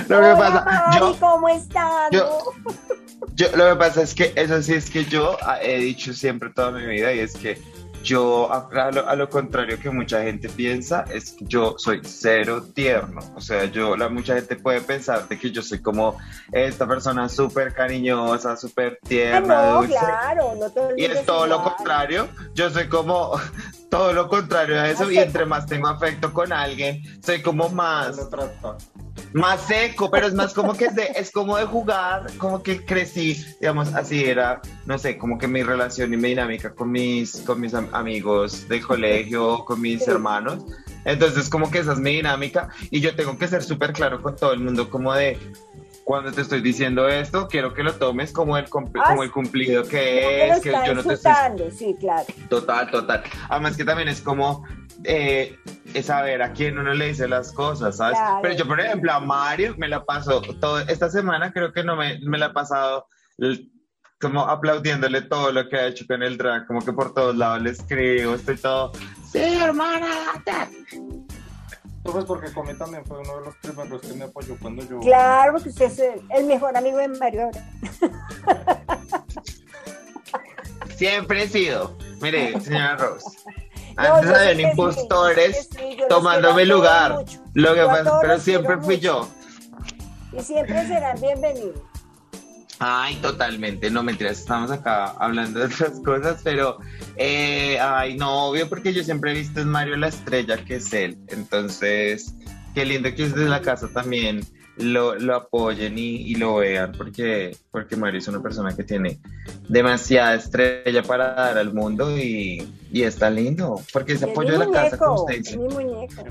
[0.10, 2.12] Lo que pasa, yo, ¿cómo estás?
[2.12, 6.72] Yo, lo que pasa es que eso sí es que yo he dicho siempre toda
[6.72, 7.62] mi vida y es que
[8.10, 13.22] yo, a lo, contrario que mucha gente piensa, es que yo soy cero tierno.
[13.36, 16.18] O sea, yo, la mucha gente puede pensar de que yo soy como
[16.52, 22.28] esta persona súper cariñosa, súper tierna, no, Claro, no todo y es todo lo contrario.
[22.56, 23.40] Yo soy como
[23.90, 25.10] todo lo contrario a eso.
[25.12, 28.18] Y entre más tengo afecto con alguien, soy como más
[29.34, 32.84] más seco, pero es más como que es, de, es como de jugar, como que
[32.84, 37.42] crecí, digamos, así era, no sé, como que mi relación y mi dinámica con mis,
[37.42, 40.66] con mis amigos del colegio, con mis hermanos.
[41.06, 44.36] Entonces, como que esa es mi dinámica y yo tengo que ser súper claro con
[44.36, 45.38] todo el mundo, como de,
[46.10, 49.84] cuando te estoy diciendo esto, quiero que lo tomes como el, ah, como el cumplido
[49.84, 51.70] que es, que yo no te estoy...
[51.70, 52.26] Sí, claro.
[52.50, 53.22] Total, total.
[53.48, 54.66] Además que también es como
[55.04, 55.56] eh,
[55.94, 58.18] es saber a quién uno le dice las cosas, ¿sabes?
[58.42, 61.96] Pero yo, por ejemplo, a Mario me la paso, todo, esta semana creo que no
[61.96, 63.06] me, me la he pasado
[64.20, 67.62] como aplaudiéndole todo lo que ha hecho con el drag, como que por todos lados
[67.62, 68.94] le escribo, estoy todo,
[69.32, 70.08] sí, hermana,
[72.26, 75.00] porque Comi también fue uno de los primeros que me apoyó cuando yo...
[75.00, 77.50] Claro, porque usted es el mejor amigo de Mario
[80.96, 81.96] Siempre he sido.
[82.22, 83.26] Mire, señora Rose.
[83.96, 85.70] Antes habían impostores
[86.08, 87.24] tomándome lugar.
[87.54, 89.28] Lo que pasa, pero siempre fui yo.
[90.32, 91.89] Y siempre serán bienvenidos.
[92.82, 96.78] Ay, totalmente, no mentiras, estamos acá hablando de otras cosas, pero,
[97.18, 100.94] eh, ay, no, obvio, porque yo siempre he visto en Mario la estrella que es
[100.94, 102.34] él, entonces,
[102.74, 104.46] qué lindo que desde la casa también
[104.78, 109.20] lo, lo apoyen y, lo vean, porque, porque Mario es una persona que tiene
[109.68, 114.72] demasiada estrella para dar al mundo y, y está lindo, porque ese apoyo de la
[114.72, 115.60] casa, como usted dice,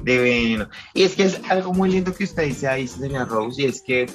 [0.03, 0.69] divino.
[0.95, 3.83] Y es que es algo muy lindo que usted dice ahí, señora Rose, y es
[3.83, 4.07] que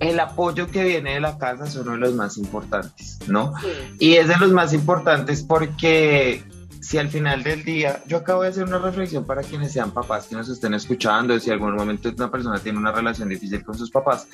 [0.00, 3.54] el apoyo que viene de la casa es uno de los más importantes, ¿no?
[3.98, 6.42] Y es de los más importantes porque
[6.84, 10.26] si al final del día, yo acabo de hacer una reflexión para quienes sean papás
[10.26, 13.90] que nos estén escuchando, si algún momento una persona tiene una relación difícil con sus
[13.90, 14.28] papás,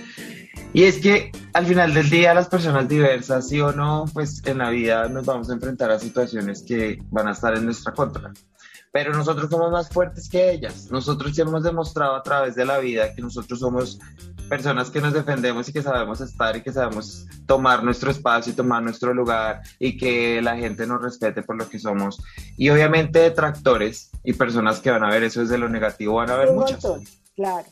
[0.72, 4.58] y es que al final del día las personas diversas, sí o no, pues en
[4.58, 8.32] la vida nos vamos a enfrentar a situaciones que van a estar en nuestra contra.
[8.92, 10.88] Pero nosotros somos más fuertes que ellas.
[10.90, 14.00] Nosotros sí hemos demostrado a través de la vida que nosotros somos
[14.50, 18.56] personas que nos defendemos y que sabemos estar y que sabemos tomar nuestro espacio y
[18.56, 22.20] tomar nuestro lugar y que la gente nos respete por lo que somos.
[22.56, 26.36] Y obviamente detractores y personas que van a ver eso desde lo negativo van a
[26.36, 26.84] ver muchas.
[27.36, 27.66] Claro.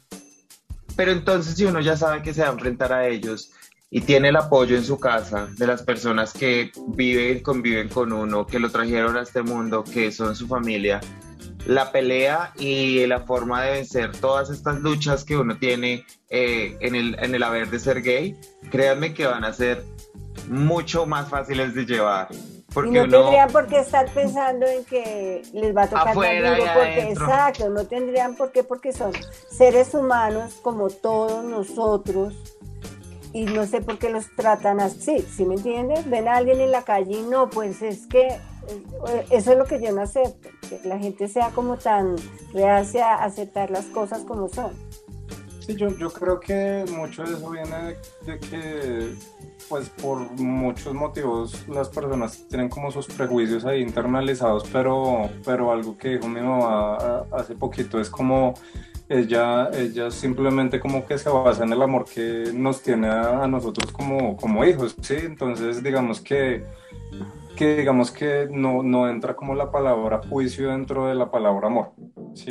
[0.95, 3.51] Pero entonces si uno ya sabe que se va a enfrentar a ellos
[3.91, 8.13] y tiene el apoyo en su casa de las personas que viven y conviven con
[8.13, 11.01] uno, que lo trajeron a este mundo, que son su familia,
[11.67, 16.95] la pelea y la forma de vencer todas estas luchas que uno tiene eh, en,
[16.95, 18.39] el, en el haber de ser gay,
[18.71, 19.85] créanme que van a ser
[20.49, 22.29] mucho más fáciles de llevar.
[22.73, 26.57] Porque y no tendrían por qué estar pensando en que les va a tocar afuera
[26.75, 29.13] porque exacto, no tendrían por qué porque son
[29.51, 32.35] seres humanos como todos nosotros
[33.33, 36.09] y no sé por qué los tratan así, ¿sí me entiendes?
[36.09, 38.39] Ven a alguien en la calle y no, pues es que
[39.31, 42.17] eso es lo que yo no acepto, que la gente sea como tan
[42.53, 44.73] reacia a aceptar las cosas como son.
[45.61, 49.15] Sí, yo, yo creo que mucho de eso viene de, que,
[49.69, 55.97] pues por muchos motivos las personas tienen como sus prejuicios ahí internalizados, pero, pero algo
[55.99, 58.55] que dijo mi mamá hace poquito es como
[59.11, 63.47] ella, ella simplemente como que se basa en el amor que nos tiene a, a
[63.47, 65.17] nosotros como, como hijos, ¿sí?
[65.17, 66.65] Entonces digamos que
[67.59, 71.91] que digamos que no, no entra como la palabra juicio dentro de la palabra amor.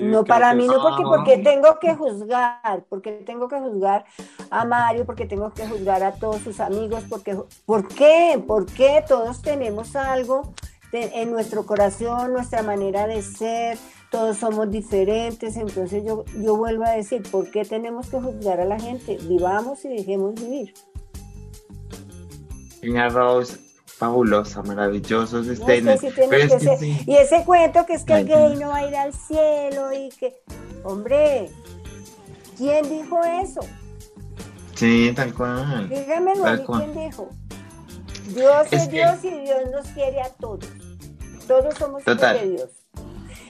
[0.01, 4.03] no, para mí no, porque, porque tengo que juzgar, porque tengo que juzgar
[4.49, 8.43] a Mario, porque tengo que juzgar a todos sus amigos, porque, ¿por qué?
[8.45, 10.51] ¿Por qué todos tenemos algo
[10.91, 13.77] en nuestro corazón, nuestra manera de ser?
[14.11, 18.65] Todos somos diferentes, entonces yo, yo vuelvo a decir, ¿por qué tenemos que juzgar a
[18.65, 19.17] la gente?
[19.21, 20.73] Vivamos y dejemos vivir.
[22.81, 23.66] Señora Rose,
[23.97, 29.13] fabulosa, maravilloso Y ese cuento que es que el gay no va a ir al
[29.13, 30.41] cielo y que,
[30.83, 31.49] hombre,
[32.57, 33.59] ¿Quién dijo eso?
[34.73, 35.87] Sí, tal cual.
[35.89, 36.91] Dígamelo a Tal mí cual.
[36.91, 37.29] quién dijo.
[38.33, 40.65] Dios es, Es que- Dios y Dios nos quiere a todos.
[41.47, 42.69] Todos somos hijos de Dios.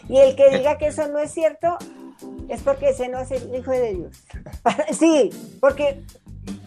[0.10, 1.78] Y el que diga que eso no es cierto
[2.50, 4.24] es porque ese no es el hijo de Dios.
[5.00, 5.30] Sí,
[5.62, 6.04] porque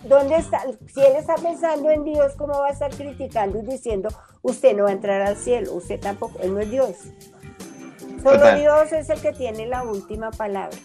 [0.05, 0.63] ¿dónde está?
[0.93, 4.09] Si él está pensando en Dios, ¿cómo va a estar criticando y diciendo
[4.43, 5.75] usted no va a entrar al cielo?
[5.75, 6.97] Usted tampoco, él no es Dios.
[8.23, 8.61] Solo Total.
[8.61, 10.77] Dios es el que tiene la última palabra.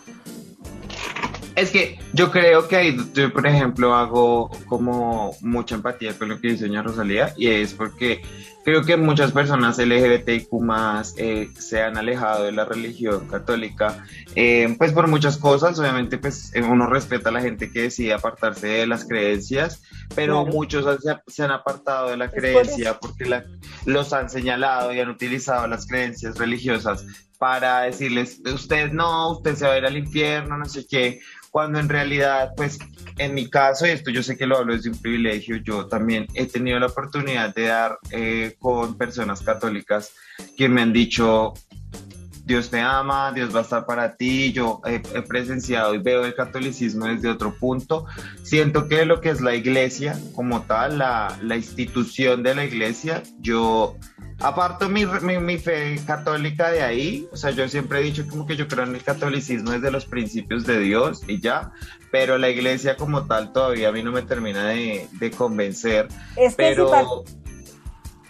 [1.56, 6.40] Es que yo creo que ahí, yo, por ejemplo, hago como mucha empatía con lo
[6.40, 8.22] que dice doña Rosalía y es porque
[8.66, 10.48] creo que muchas personas LGBTIQ
[11.18, 14.04] eh, se han alejado de la religión católica,
[14.36, 18.14] eh, pues por muchas cosas, obviamente pues eh, uno respeta a la gente que decide
[18.14, 19.82] apartarse de las creencias,
[20.16, 20.58] pero Claro.
[20.58, 23.46] muchos se, se han apartado de la por creencia porque la-
[23.86, 27.06] los han señalado y han utilizado las creencias religiosas
[27.38, 31.20] para decirles, usted no, usted se va a ir al infierno, no sé qué,
[31.56, 32.78] cuando en realidad, pues
[33.18, 36.48] en mi caso, esto yo sé que lo hablo desde un privilegio, yo también he
[36.48, 40.12] tenido la oportunidad de dar eh, con personas católicas
[40.58, 41.54] que me han dicho,
[42.46, 46.24] Dios te ama, Dios va a estar para ti, yo he, he presenciado y veo
[46.26, 48.06] el catolicismo desde otro punto,
[48.44, 53.24] siento que lo que es la iglesia como tal, la, la institución de la iglesia,
[53.40, 53.96] yo
[54.40, 58.46] aparto mi, mi, mi fe católica de ahí, o sea, yo siempre he dicho como
[58.46, 61.72] que yo creo en el catolicismo desde los principios de Dios y ya,
[62.12, 66.56] pero la iglesia como tal todavía a mí no me termina de, de convencer, Es
[66.56, 67.24] que pero...
[67.26, 67.45] si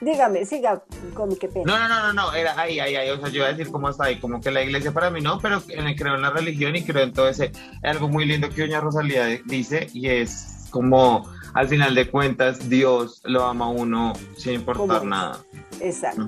[0.01, 1.65] dígame, siga con qué pena.
[1.65, 3.71] No, no, no, no, no, era ahí, ahí, ahí, o sea, yo iba a decir
[3.71, 6.75] cómo está ahí, como que la iglesia para mí no, pero creo en la religión
[6.75, 7.51] y creo en todo ese,
[7.83, 13.21] algo muy lindo que doña Rosalía dice y es como, al final de cuentas, Dios
[13.23, 15.39] lo ama a uno sin importar nada.
[15.79, 16.27] Exacto.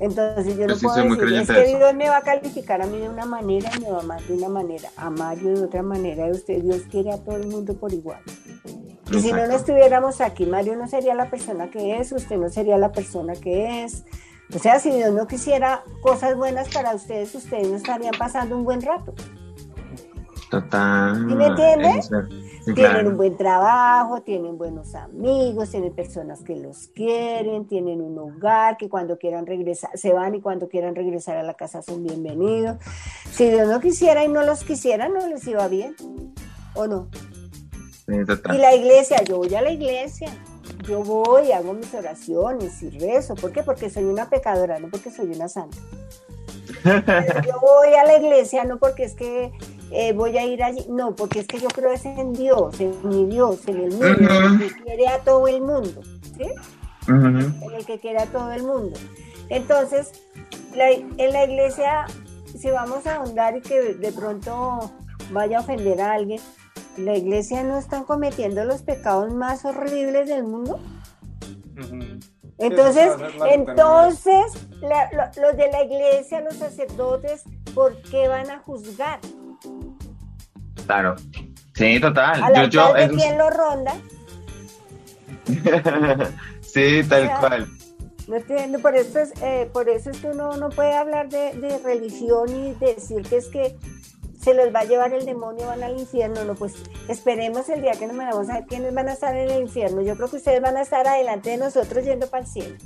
[0.00, 1.76] Entonces yo Yo no sí puedo decir, es que.
[1.78, 4.22] Dios me va a calificar a mí de una manera y me va a amar
[4.22, 7.46] de una manera, a Mario de otra manera, y usted, Dios quiere a todo el
[7.46, 8.20] mundo por igual.
[9.10, 12.50] Y si no, no estuviéramos aquí, Mario no sería la persona que es, usted no
[12.50, 14.04] sería la persona que es.
[14.54, 18.64] O sea, si Dios no quisiera cosas buenas para ustedes, ustedes no estarían pasando un
[18.64, 19.14] buen rato.
[20.50, 21.16] Total.
[21.28, 22.00] ¿Sí me entiende?
[22.74, 28.76] Tienen un buen trabajo, tienen buenos amigos, tienen personas que los quieren, tienen un hogar,
[28.76, 32.78] que cuando quieran regresar, se van y cuando quieran regresar a la casa son bienvenidos.
[33.30, 35.94] Si Dios no quisiera y no los quisiera, no les iba bien,
[36.74, 37.08] ¿o no?
[38.26, 38.56] Total.
[38.56, 40.28] Y la iglesia, yo voy a la iglesia,
[40.88, 43.36] yo voy, hago mis oraciones y rezo.
[43.36, 43.62] ¿Por qué?
[43.62, 45.78] Porque soy una pecadora, no porque soy una santa.
[46.82, 49.52] Pero yo voy a la iglesia no porque es que
[49.90, 52.94] eh, voy a ir allí, no, porque es que yo creo es en Dios, en
[53.08, 56.02] mi Dios, en el mundo, en el que quiere a todo el mundo,
[56.36, 56.46] ¿sí?
[57.62, 58.98] En el que quiere a todo el mundo.
[59.48, 60.10] Entonces,
[60.74, 62.06] la- en la iglesia,
[62.58, 64.90] si vamos a ahondar y que de pronto
[65.30, 66.40] vaya a ofender a alguien,
[66.96, 70.80] la iglesia no están cometiendo los pecados más horribles del mundo.
[72.58, 73.12] Entonces,
[73.50, 77.44] entonces la- lo- los de la iglesia, los sacerdotes,
[77.74, 79.20] ¿por qué van a juzgar?
[80.86, 81.16] Claro.
[81.74, 82.42] Sí, total.
[82.42, 83.94] ¿Al Yo, yo, altar de eso es- quién lo ronda?
[86.62, 87.68] sí, tal O sea, cual.
[88.28, 91.54] No entiendo, por eso es, eh, por eso es que uno no puede hablar de,
[91.54, 93.76] de religión y decir que es que
[94.42, 96.42] se los va a llevar el demonio, van al infierno.
[96.44, 96.74] No, pues
[97.08, 100.02] esperemos el día que nos vamos a ver quiénes van a estar en el infierno.
[100.02, 102.76] Yo creo que ustedes van a estar adelante de nosotros yendo para el cielo.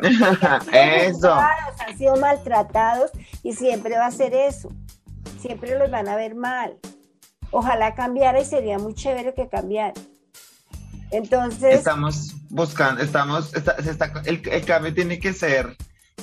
[0.72, 1.34] Eso.
[1.34, 3.10] han sido maltratados
[3.42, 4.70] y siempre va a ser eso.
[5.40, 6.76] Siempre los van a ver mal.
[7.50, 9.94] Ojalá cambiara y sería muy chévere que cambiara.
[11.10, 15.76] Entonces, Estamos buscando, estamos, está- se está- el, el cambio tiene que ser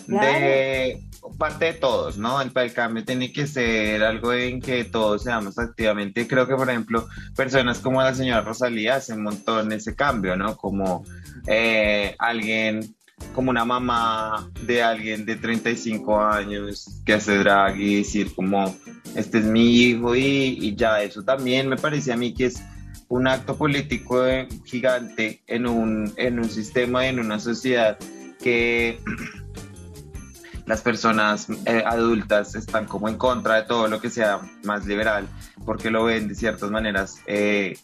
[0.08, 1.02] de
[1.38, 2.40] parte de todos, ¿no?
[2.42, 6.26] El, el cambio tiene que ser algo en que todos seamos activamente.
[6.26, 10.56] Creo que, por ejemplo, personas como la señora Rosalía hacen un montón ese cambio, ¿no?
[10.56, 11.04] Como
[11.48, 12.96] eh, alguien,
[13.34, 18.76] como una mamá de alguien de 35 años que hace drag y decir como,
[19.16, 22.62] este es mi hijo y, y ya, eso también me parece a mí que es
[23.10, 24.24] un acto político
[24.66, 27.98] gigante en un, en un sistema en una sociedad
[28.42, 29.00] que
[30.66, 35.28] las personas eh, adultas están como en contra de todo lo que sea más liberal,
[35.66, 37.78] porque lo ven de ciertas maneras eh,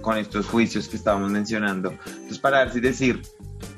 [0.00, 1.90] con estos juicios que estábamos mencionando.
[2.06, 3.22] Entonces, para decir,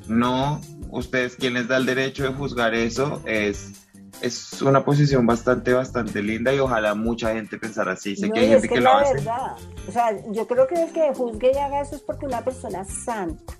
[0.07, 0.61] no,
[0.91, 3.73] ustedes quien les da el derecho de juzgar eso, es,
[4.21, 8.17] es una posición bastante, bastante linda y ojalá mucha gente pensara así.
[8.17, 9.15] Sé no, que hay gente es que, lo la hace.
[9.15, 9.57] verdad.
[9.87, 12.85] O sea, yo creo que el que juzgue y haga eso es porque una persona
[12.85, 13.55] santa.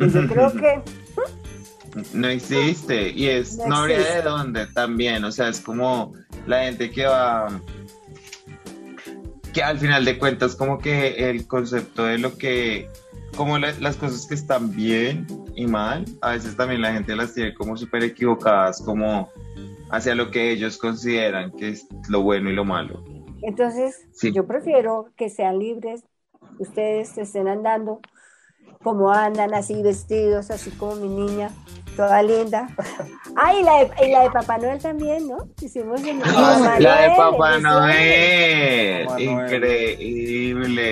[0.00, 0.82] Y yo creo que
[2.14, 6.14] No existe y es No no, habría de dónde también, o sea, es como
[6.46, 7.60] la gente que va
[9.52, 12.88] que al final de cuentas como que el concepto de lo que,
[13.36, 17.54] como las cosas que están bien y mal, a veces también la gente las tiene
[17.54, 19.28] como súper equivocadas, como
[19.90, 23.02] hacia lo que ellos consideran que es lo bueno y lo malo.
[23.42, 26.04] Entonces, yo prefiero que sean libres,
[26.58, 28.00] ustedes estén andando
[28.82, 31.50] como andan así vestidos, así como mi niña,
[31.96, 32.68] toda linda.
[33.34, 35.48] Ah, y la de, y la de Papá Noel también, ¿no?
[35.58, 40.82] Hicimos el ah, La de Papá Noel, increíble.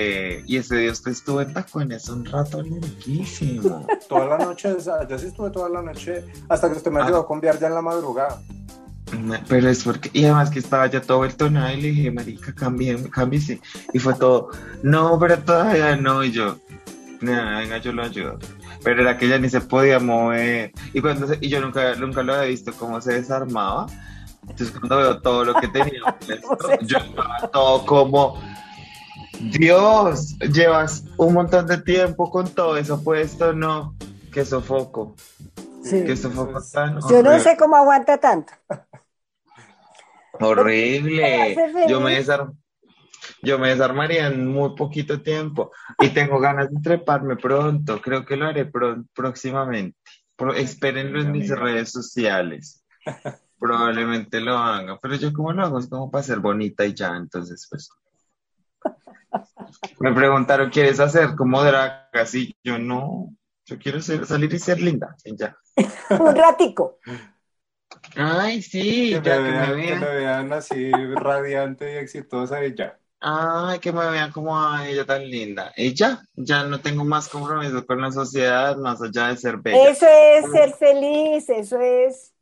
[0.46, 3.86] Y ese día usted estuvo en tacones un rato larguísimo.
[4.08, 4.74] toda la noche,
[5.06, 7.74] yo sí estuve toda la noche, hasta que usted me ayudó a cambiar ya en
[7.74, 8.40] la madrugada.
[9.48, 12.54] Pero es porque, y además que estaba ya todo el tono y le dije, marica,
[12.54, 13.60] cámbiese.
[13.92, 14.48] Y fue todo,
[14.82, 16.24] no, pero todavía no.
[16.24, 16.56] Y yo,
[17.20, 18.38] venga, yo lo ayudo
[18.82, 20.72] pero era que ella ni se podía mover.
[20.92, 23.86] Y, cuando y yo nunca, nunca lo había visto cómo se desarmaba.
[24.42, 26.00] Entonces cuando veo todo lo que tenía,
[26.82, 28.40] yo estaba todo como,
[29.40, 33.94] Dios, llevas un montón de tiempo con todo eso puesto, no,
[34.32, 35.14] qué sofoco.
[35.84, 36.04] Sí.
[36.04, 38.52] Qué sofoco tan Yo no sé cómo aguanta tanto.
[40.32, 41.56] Horrible.
[41.88, 42.59] Yo me desarmo
[43.42, 48.00] yo me desarmaría en muy poquito tiempo y tengo ganas de treparme pronto.
[48.00, 48.70] Creo que lo haré
[49.14, 49.98] próximamente.
[50.56, 52.84] espérenlo en mis redes sociales.
[53.58, 57.14] Probablemente lo haga, pero yo como lo hago es como para ser bonita y ya,
[57.16, 57.90] entonces pues.
[60.00, 62.08] Me preguntaron, ¿quieres hacer como drag?
[62.14, 63.34] Así, yo no,
[63.66, 65.56] yo quiero salir y ser linda, y ya.
[66.18, 66.98] Un ratico.
[68.16, 72.99] Ay, sí, ya que me vean, que me vean así radiante y exitosa y ya.
[73.20, 75.72] Ay, que me vean como a ella tan linda.
[75.76, 79.90] Y ya, ya no tengo más compromiso con la sociedad más allá de ser bella.
[79.90, 82.32] Eso es ser feliz, eso es.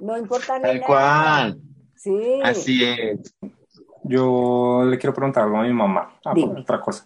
[0.00, 0.74] No importa nada.
[0.74, 1.60] Tal cual.
[1.96, 2.40] Sí.
[2.44, 3.34] Así es.
[4.04, 7.04] Yo le quiero preguntar algo a mi mamá, ah, otra cosa.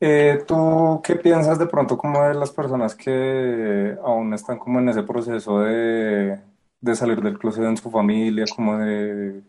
[0.00, 4.88] Eh, ¿Tú qué piensas de pronto como de las personas que aún están como en
[4.88, 6.38] ese proceso de,
[6.80, 9.42] de salir del closet en su familia, como de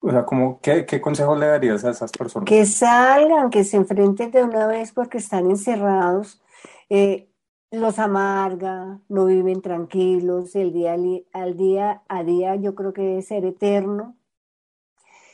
[0.00, 2.48] o sea, como, ¿qué, ¿qué consejo le darías a esas personas?
[2.48, 6.40] Que salgan, que se enfrenten de una vez porque están encerrados.
[6.88, 7.28] Eh,
[7.70, 10.96] los amarga, no viven tranquilos, el día
[11.32, 14.16] al día a día yo creo que debe ser eterno.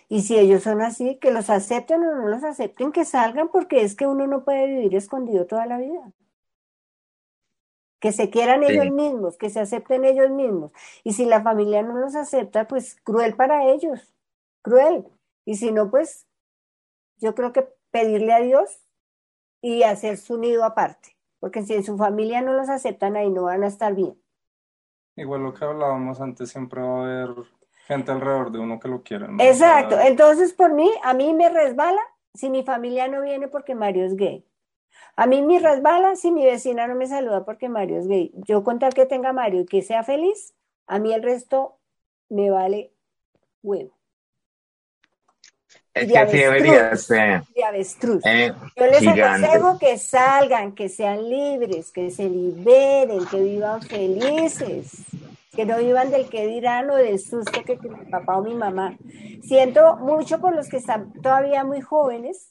[0.08, 3.82] Y si ellos son así, que los acepten o no los acepten, que salgan, porque
[3.82, 6.12] es que uno no puede vivir escondido toda la vida.
[8.00, 10.72] Que se quieran ellos mismos, que se acepten ellos mismos.
[11.04, 14.13] Y si la familia no los acepta, pues cruel para ellos
[14.64, 15.04] cruel.
[15.44, 16.26] Y si no, pues
[17.18, 18.80] yo creo que pedirle a Dios
[19.60, 23.44] y hacer su nido aparte, porque si en su familia no los aceptan ahí no
[23.44, 24.20] van a estar bien.
[25.16, 27.34] Igual lo que hablábamos antes, siempre va a haber
[27.86, 29.28] gente alrededor de uno que lo quiera.
[29.38, 32.00] Exacto, entonces por mí, a mí me resbala
[32.32, 34.44] si mi familia no viene porque Mario es gay.
[35.16, 38.32] A mí me resbala si mi vecina no me saluda porque Mario es gay.
[38.48, 40.54] Yo con tal que tenga Mario y que sea feliz,
[40.86, 41.78] a mí el resto
[42.28, 42.92] me vale
[43.62, 43.93] huevo.
[45.94, 47.42] Es que así debería ser.
[48.24, 55.04] Eh, Yo les aconsejo que salgan, que sean libres, que se liberen, que vivan felices,
[55.54, 58.54] que no vivan del que dirán o del susto que, que mi papá o mi
[58.54, 58.96] mamá.
[59.42, 62.50] Siento mucho por los que están todavía muy jóvenes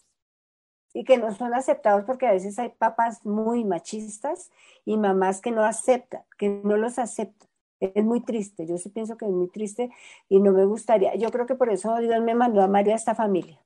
[0.94, 4.52] y que no son aceptados porque a veces hay papás muy machistas
[4.86, 7.50] y mamás que no aceptan, que no los aceptan
[7.96, 9.90] es muy triste, yo sí pienso que es muy triste
[10.30, 12.98] y no me gustaría, yo creo que por eso Dios me mandó a María a
[12.98, 13.60] esta familia.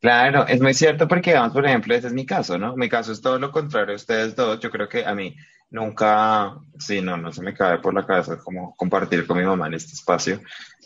[0.00, 2.76] Claro, es muy cierto porque, vamos, por ejemplo, ese es mi caso, ¿no?
[2.76, 5.34] Mi caso es todo lo contrario, ustedes dos, yo creo que a mí
[5.70, 9.66] nunca, sí, no, no se me cae por la cabeza como compartir con mi mamá
[9.66, 10.40] en este espacio,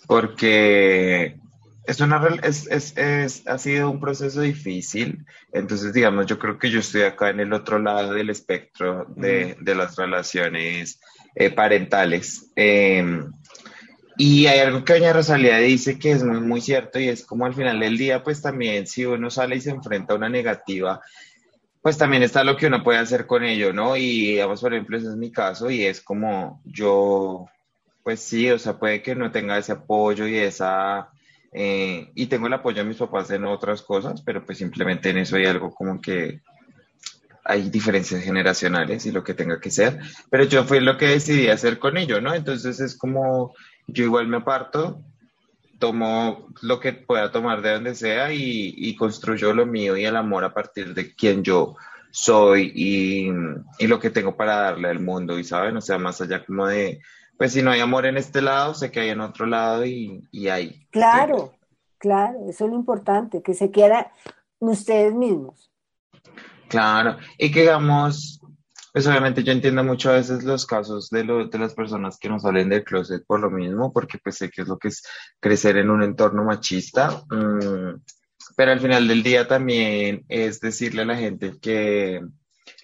[0.07, 1.39] porque
[1.85, 6.71] es una, es, es, es, ha sido un proceso difícil, entonces, digamos, yo creo que
[6.71, 11.01] yo estoy acá en el otro lado del espectro de, de las relaciones
[11.35, 12.51] eh, parentales.
[12.55, 13.33] Em,
[14.17, 17.47] y hay algo que doña Rosalía dice que es muy, muy cierto y es como
[17.47, 21.01] al final del día, pues también si uno sale y se enfrenta a una negativa,
[21.81, 23.97] pues también está lo que uno puede hacer con ello, ¿no?
[23.97, 27.47] Y digamos, por ejemplo, ese es mi caso y es como yo,
[28.05, 31.11] pues sí, o sea, puede que no tenga ese apoyo y esa...
[31.55, 35.19] Eh, y tengo el apoyo de mis papás en otras cosas, pero pues simplemente en
[35.19, 36.41] eso hay algo como que
[37.45, 41.49] hay diferencias generacionales y lo que tenga que ser, pero yo fue lo que decidí
[41.49, 42.35] hacer con ello, ¿no?
[42.35, 43.55] Entonces es como
[43.87, 45.03] yo igual me aparto,
[45.79, 50.45] tomo lo que pueda tomar de donde sea y, construyo lo mío y el amor
[50.45, 51.75] a partir de quien yo
[52.13, 53.29] soy y,
[53.79, 56.67] y, lo que tengo para darle al mundo, y saben, o sea, más allá como
[56.67, 57.01] de,
[57.37, 60.23] pues si no hay amor en este lado, sé que hay en otro lado y,
[60.31, 60.87] y hay.
[60.91, 61.55] Claro,
[62.03, 64.07] Claro, eso es lo importante, que se quieran
[64.59, 65.72] ustedes mismos.
[66.73, 68.41] Claro, y que digamos,
[68.95, 72.31] pues obviamente yo entiendo mucho a veces los casos de, lo, de las personas que
[72.31, 75.03] no salen del closet por lo mismo, porque pues sé que es lo que es
[75.39, 78.01] crecer en un entorno machista, mm,
[78.57, 82.23] pero al final del día también es decirle a la gente que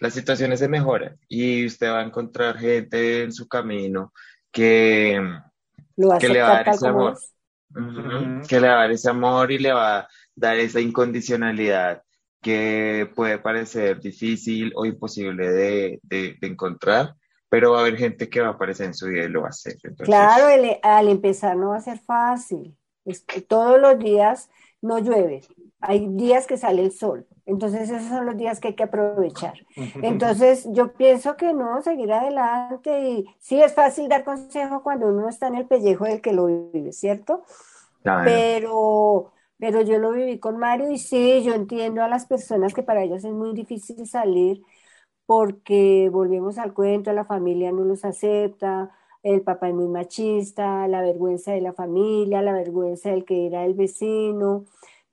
[0.01, 4.13] las situaciones se mejoran y usted va a encontrar gente en su camino
[4.53, 5.19] que,
[6.21, 7.19] que le va a dar ese amor,
[8.47, 12.03] que le va a dar ese amor y le va a dar esa incondicionalidad
[12.41, 17.15] que puede parecer difícil o imposible de, encontrar,
[17.49, 19.49] pero va a haber gente que va a aparecer en su vida y lo va
[19.49, 19.77] a hacer.
[19.99, 20.47] Claro,
[20.83, 22.77] al empezar no va a ser fácil.
[23.49, 25.43] todos los días no llueve,
[25.81, 27.27] hay días que sale el sol.
[27.47, 29.55] Entonces esos son los días que hay que aprovechar.
[30.03, 35.29] Entonces yo pienso que no, seguir adelante y sí es fácil dar consejo cuando uno
[35.29, 37.45] está en el pellejo del que lo vive, ¿cierto?
[38.03, 42.83] Pero pero yo lo viví con Mario y sí, yo entiendo a las personas que
[42.83, 44.63] para ellas es muy difícil salir
[45.27, 48.91] porque volvemos al cuento, la familia no los acepta,
[49.23, 53.65] el papá es muy machista, la vergüenza de la familia, la vergüenza del que era
[53.65, 54.65] el vecino,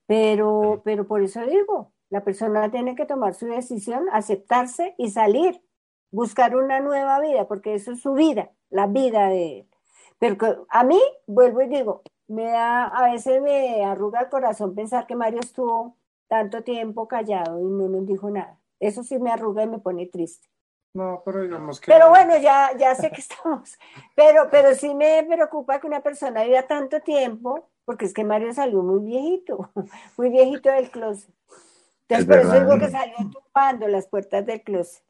[0.08, 5.62] pero, pero por eso digo, la persona tiene que tomar su decisión, aceptarse y salir,
[6.12, 9.70] buscar una nueva vida, porque eso es su vida, la vida de él.
[10.20, 15.06] Pero a mí, vuelvo y digo, me da, a veces me arruga el corazón pensar
[15.08, 15.96] que Mario estuvo
[16.28, 18.60] tanto tiempo callado y no nos dijo nada.
[18.80, 20.48] Eso sí me arruga y me pone triste.
[20.94, 21.92] No, pero digamos que...
[21.92, 23.78] Pero bueno, ya, ya sé que estamos.
[24.16, 28.54] Pero, pero sí me preocupa que una persona viva tanto tiempo, porque es que Mario
[28.54, 29.70] salió muy viejito,
[30.18, 31.34] muy viejito del closet.
[32.08, 35.04] Entonces, por eso digo que salió tumbando las puertas del closet.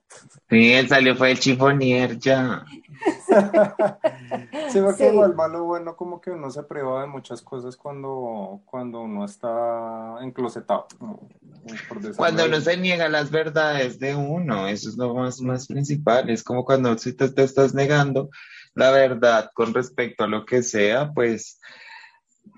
[0.50, 2.64] Sí, él salió, fue el chifonier ya.
[4.70, 9.02] sí, porque igual malo bueno como que uno se priva de muchas cosas cuando, cuando
[9.02, 10.88] uno está enclosetado.
[12.16, 16.30] Cuando uno se niega las verdades de uno, eso es lo más, más principal.
[16.30, 18.30] Es como cuando si te estás negando
[18.76, 21.60] la verdad con respecto a lo que sea, pues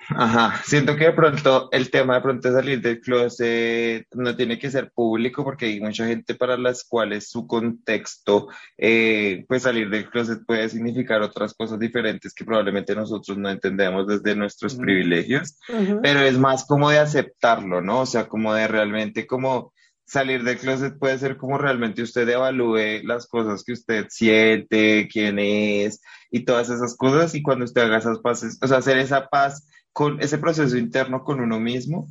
[0.09, 4.71] Ajá, siento que de pronto el tema de pronto salir del closet no tiene que
[4.71, 10.09] ser público porque hay mucha gente para las cuales su contexto, eh, pues salir del
[10.09, 15.59] closet puede significar otras cosas diferentes que probablemente nosotros no entendemos desde nuestros privilegios,
[16.01, 18.01] pero es más como de aceptarlo, ¿no?
[18.01, 19.73] O sea, como de realmente como
[20.07, 25.37] salir del closet puede ser como realmente usted evalúe las cosas que usted siente, quién
[25.37, 29.27] es y todas esas cosas y cuando usted haga esas paces, o sea, hacer esa
[29.27, 29.67] paz
[29.97, 32.05] con ese proceso interno con uno mismo,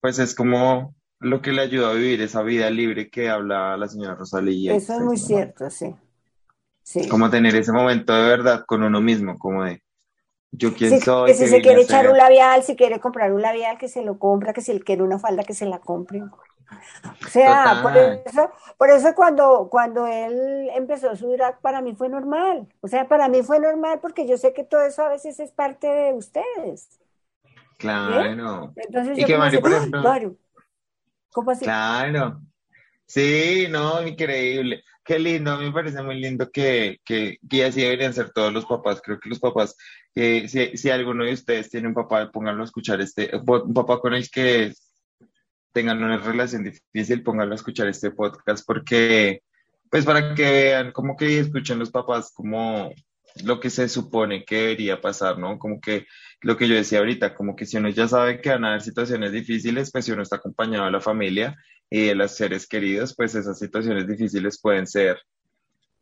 [0.00, 3.86] pues es como lo que le ayuda a vivir esa vida libre que habla la
[3.86, 4.74] señora Rosalía.
[4.74, 5.94] Eso es muy cierto, sí.
[6.82, 7.06] sí.
[7.10, 9.82] Como tener ese momento de verdad con uno mismo, como de
[10.52, 11.32] yo quién soy.
[11.32, 14.18] Que si se quiere echar un labial, si quiere comprar un labial, que se lo
[14.18, 16.22] compra, que si él quiere una falda, que se la compre.
[16.22, 22.08] O sea, por eso, por eso cuando, cuando él empezó su drag, para mí fue
[22.08, 22.66] normal.
[22.80, 25.50] O sea, para mí fue normal porque yo sé que todo eso a veces es
[25.50, 27.01] parte de ustedes.
[27.82, 28.72] Claro.
[28.76, 30.36] Entonces y que Mario, por ejemplo.
[31.32, 31.64] ¿Cómo así?
[31.64, 32.40] Claro.
[33.06, 34.84] Sí, no, increíble.
[35.04, 39.02] Qué lindo, me parece muy lindo que, que, que así deberían ser todos los papás.
[39.02, 39.76] Creo que los papás,
[40.14, 43.98] que si, si alguno de ustedes tiene un papá, pónganlo a escuchar este, un papá
[43.98, 44.72] con el que
[45.72, 49.42] tengan una relación difícil, pónganlo a escuchar este podcast porque,
[49.90, 52.92] pues para que vean, como que escuchen los papás como
[53.42, 55.58] lo que se supone que debería pasar, ¿no?
[55.58, 56.06] Como que
[56.42, 58.82] lo que yo decía ahorita, como que si uno ya sabe que van a haber
[58.82, 61.56] situaciones difíciles, pues si uno está acompañado de la familia
[61.88, 65.18] y de los seres queridos, pues esas situaciones difíciles pueden ser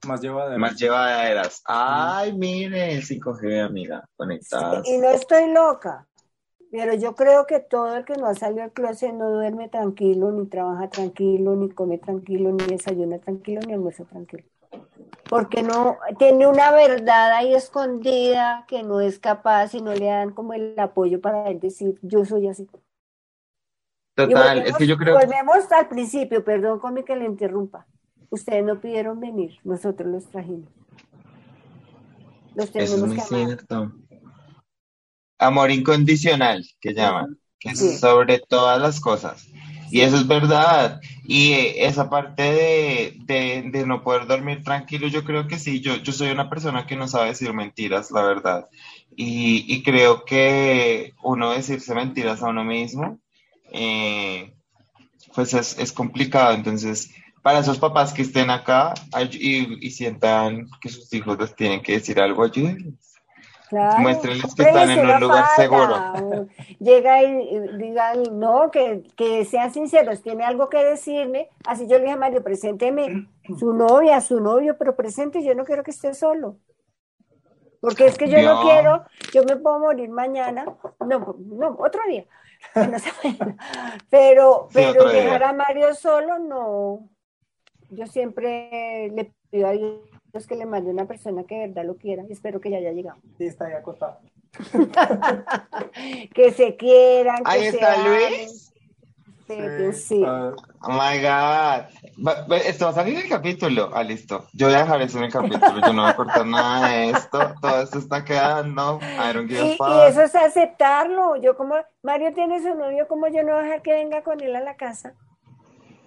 [0.07, 0.59] más llevaderas.
[0.59, 1.63] Más llevaderas.
[1.67, 4.83] Ay, mire, el 5G, amiga, conectada.
[4.85, 6.07] y no estoy loca.
[6.71, 10.31] Pero yo creo que todo el que no ha salido al closet no duerme tranquilo,
[10.31, 14.45] ni trabaja tranquilo, ni come tranquilo, ni desayuna tranquilo, ni almuerza tranquilo.
[15.29, 20.33] Porque no tiene una verdad ahí escondida que no es capaz y no le dan
[20.33, 22.69] como el apoyo para él decir yo soy así.
[24.15, 25.15] Total, es que yo creo.
[25.19, 27.87] Volvemos al principio, perdón con que le interrumpa.
[28.29, 30.69] Ustedes no pidieron venir, nosotros los trajimos.
[32.55, 33.93] Los tenemos Eso es muy cierto.
[35.39, 39.47] Amor incondicional, que llaman, que es sobre todas las cosas.
[39.91, 41.01] Y eso es verdad.
[41.25, 46.13] Y esa parte de, de, no poder dormir tranquilo, yo creo que sí, yo, yo
[46.13, 48.69] soy una persona que no sabe decir mentiras, la verdad.
[49.17, 53.19] Y, y creo que uno decirse mentiras a uno mismo,
[53.73, 54.55] eh,
[55.35, 56.55] pues es, es, complicado.
[56.55, 57.13] Entonces,
[57.43, 58.95] para esos papás que estén acá
[59.33, 63.10] y, y, sientan que sus hijos les tienen que decir algo, ayúdenles
[63.71, 64.21] Claro.
[64.21, 66.47] Que están en un lugar seguro.
[66.81, 71.49] Llega y y diga, no, que, que sean sinceros, tiene algo que decirme.
[71.65, 75.65] Así yo le dije a Mario, presénteme su novia, su novio, pero presente, yo no
[75.65, 76.57] quiero que esté solo.
[77.81, 78.63] Porque es que yo no No.
[78.63, 80.65] quiero, yo me puedo morir mañana,
[81.07, 82.27] no, no, otro día.
[84.11, 85.23] Pero Sí, pero día.
[85.23, 87.09] dejar a Mario solo, no.
[87.91, 91.97] Yo siempre le pido a Dios que le mande una persona que de verdad lo
[91.97, 93.19] quiera y espero que ya haya llegado.
[93.37, 94.21] Sí, está ahí acostado.
[96.35, 98.09] que se quieran, que Ahí está.
[98.09, 98.73] Luis.
[99.47, 100.25] Sí, sí.
[100.25, 102.53] Oh my God.
[102.65, 103.91] Esto va a salir en el capítulo.
[103.93, 104.47] Ah, listo.
[104.53, 105.81] Yo voy a dejar eso en el capítulo.
[105.85, 107.55] Yo no voy a cortar nada de esto.
[107.61, 109.01] Todo esto está quedando.
[109.03, 109.89] I don't give a Y, y fuck.
[110.09, 111.35] eso es aceptarlo.
[111.37, 114.41] Yo como, Mario tiene su novio, como yo no voy a dejar que venga con
[114.41, 115.15] él a la casa?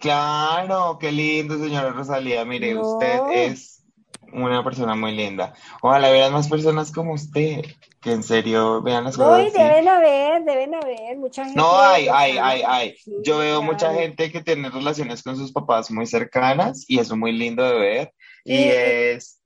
[0.04, 2.44] Claro, qué lindo, señora Rosalía.
[2.44, 2.82] Mire, No.
[2.82, 3.86] usted es
[4.34, 5.54] una persona muy linda.
[5.82, 7.62] Ojalá vean más personas como usted,
[8.02, 9.58] que en serio vean las cosas y así.
[9.58, 11.58] deben haber, deben haber mucha gente.
[11.58, 12.98] No, hay, hay, hay, hay.
[12.98, 17.14] Sí, Yo veo mucha gente que tiene relaciones con sus papás muy cercanas y eso
[17.14, 18.14] es muy lindo de ver.
[18.44, 19.40] Y Y- es...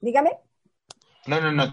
[0.00, 0.32] Dígame,
[1.26, 1.72] No, no, no.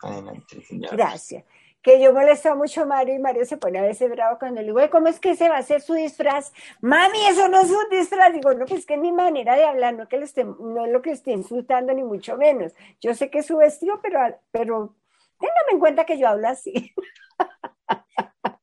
[0.00, 0.94] Adelante, señora.
[0.96, 1.42] gracias.
[1.86, 4.66] Que yo molesto mucho a Mario y Mario se pone a veces bravo cuando le
[4.66, 6.52] digo, "Ay, ¿cómo es que se va a hacer su disfraz?
[6.80, 8.32] Mami, eso no es un disfraz.
[8.32, 10.92] Digo, no, pues que es mi manera de hablar, no, que le esté, no es
[10.92, 12.72] lo que esté insultando, ni mucho menos.
[13.00, 14.18] Yo sé que es su vestido, pero,
[14.50, 14.96] pero
[15.38, 16.92] téngame en cuenta que yo hablo así.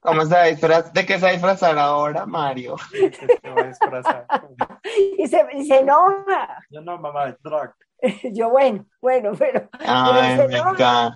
[0.01, 0.91] ¿Cómo se disfrazar?
[0.91, 2.75] ¿De qué se va a disfrazar ahora, Mario?
[2.91, 4.27] que se va a disfrazar.
[5.17, 6.59] Y se, y se enoja.
[6.69, 7.73] Yo no, mamá, es drag.
[8.33, 11.15] Yo, bueno, bueno, pero, Ay, se me enoja, encanta.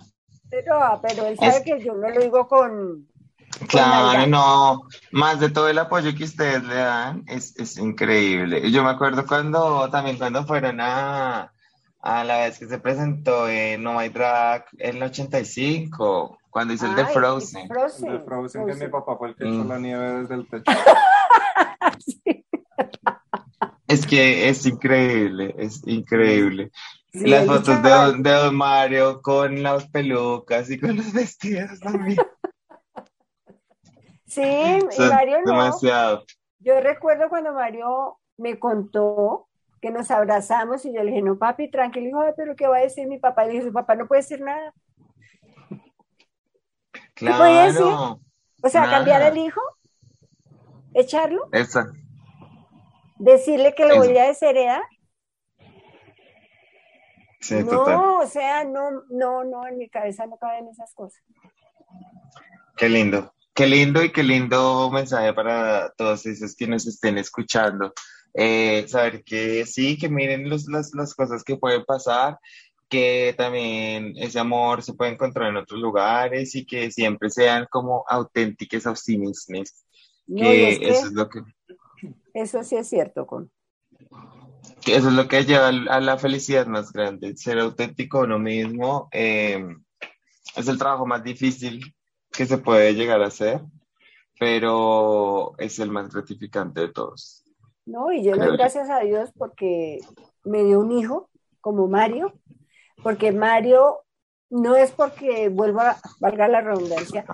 [0.50, 3.08] Se enoja, pero él sabe Es- que yo no lo digo con...
[3.70, 4.82] Claro, no,
[5.12, 8.70] más de todo el apoyo que ustedes le dan es, es increíble.
[8.72, 11.52] Yo me acuerdo cuando, también cuando fueron a,
[12.02, 16.86] a la vez que se presentó en No Hay Drag en el 85, cuando hizo
[16.88, 17.68] el de Ay, Frozen.
[17.68, 18.12] Frozen.
[18.12, 19.54] El de Frozen, que mi papá fue el que Mm.
[19.62, 20.64] echó la nieve desde el techo.
[22.00, 22.46] Sí.
[23.88, 26.72] Es que es increíble, es increíble.
[27.18, 27.90] Sí, Las fotos de
[28.22, 32.18] de don Mario con las pelucas y con los vestidos también.
[34.26, 35.52] Sí, y Mario no.
[35.54, 36.24] demasiado.
[36.60, 39.48] Yo recuerdo cuando Mario me contó
[39.82, 42.78] que nos abrazamos y yo le dije, no, papi, tranquilo, hijo, "Ay, pero ¿qué va
[42.78, 43.44] a decir mi papá?
[43.46, 44.74] Y le dije, su papá no puede decir nada.
[47.16, 47.82] podía decir?
[47.82, 48.20] Claro,
[48.64, 48.94] O sea, Nada.
[48.98, 49.62] cambiar el hijo,
[50.94, 51.92] echarlo, esa.
[53.18, 54.04] decirle que lo Eso.
[54.04, 54.82] voy a desheredar.
[57.48, 57.96] Sí, total.
[57.98, 61.22] No, o sea, no, no, no, en mi cabeza no caben esas cosas.
[62.76, 67.94] Qué lindo, qué lindo y qué lindo mensaje para todos esos que nos estén escuchando.
[68.34, 72.38] Eh, saber que sí, que miren los- las, las cosas que pueden pasar,
[72.90, 78.04] que también ese amor se puede encontrar en otros lugares y que siempre sean como
[78.08, 79.18] auténticos a sí.
[79.18, 79.26] No,
[80.28, 81.40] Que es que eso es lo que,
[82.34, 83.50] eso sí es cierto, con.
[84.88, 89.10] Eso es lo que lleva a la felicidad más grande, ser auténtico uno mismo.
[89.12, 89.66] eh,
[90.56, 91.94] es el trabajo más difícil
[92.32, 93.62] que se puede llegar a hacer,
[94.40, 97.44] pero es el más gratificante de todos.
[97.86, 100.00] No, y yo doy gracias a Dios porque
[100.44, 101.30] me dio un hijo
[101.62, 102.34] como Mario,
[103.02, 104.02] porque Mario
[104.50, 107.26] no es porque, vuelvo a, valga la redundancia,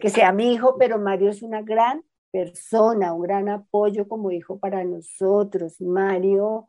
[0.00, 4.58] que sea mi hijo, pero Mario es una gran persona, un gran apoyo como hijo
[4.58, 5.80] para nosotros.
[5.80, 6.66] Mario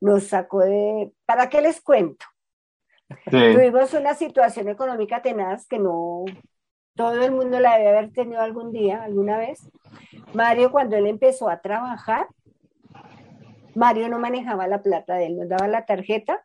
[0.00, 2.26] nos sacó de, ¿para qué les cuento?
[3.08, 6.24] Sí, Tuvimos una situación económica tenaz que no
[6.96, 9.70] todo el mundo la debe haber tenido algún día, alguna vez.
[10.32, 12.26] Mario, cuando él empezó a trabajar,
[13.74, 16.44] Mario no manejaba la plata de él, nos daba la tarjeta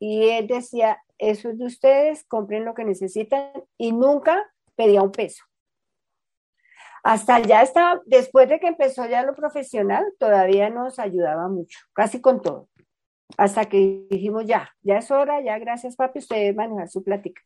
[0.00, 5.12] y él decía, eso es de ustedes, compren lo que necesitan y nunca pedía un
[5.12, 5.44] peso.
[7.06, 12.20] Hasta ya estaba, después de que empezó ya lo profesional, todavía nos ayudaba mucho, casi
[12.20, 12.68] con todo.
[13.38, 17.40] Hasta que dijimos, ya, ya es hora, ya gracias papi, usted debe manejar su plática.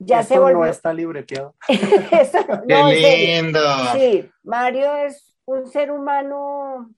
[0.00, 0.58] Ya Esto se volvió.
[0.58, 1.54] no está libreteado.
[2.10, 3.60] Eso no, qué no, lindo.
[3.92, 6.90] Sí, Mario es un ser humano.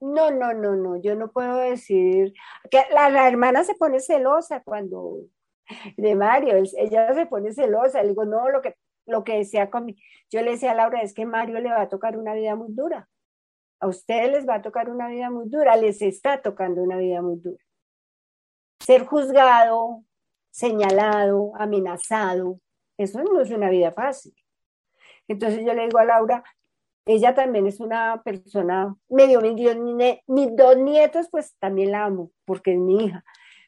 [0.00, 1.00] No, no, no, no.
[1.00, 2.34] Yo no puedo decir
[2.70, 5.20] que la, la hermana se pone celosa cuando
[5.96, 8.02] de Mario, ella se pone celosa.
[8.02, 8.74] Le digo, no, lo que,
[9.08, 9.86] lo que decía con
[10.30, 12.68] Yo le decía a Laura, es que Mario le va a tocar una vida muy
[12.70, 13.08] dura.
[13.80, 17.22] A ustedes les va a tocar una vida muy dura, les está tocando una vida
[17.22, 17.62] muy dura.
[18.80, 20.04] Ser juzgado,
[20.50, 22.60] señalado, amenazado,
[22.96, 24.34] eso no es una vida fácil.
[25.28, 26.42] Entonces yo le digo a Laura,
[27.06, 32.78] ella también es una persona, medio mis dos nietos, pues también la amo, porque es
[32.78, 33.24] mi hija.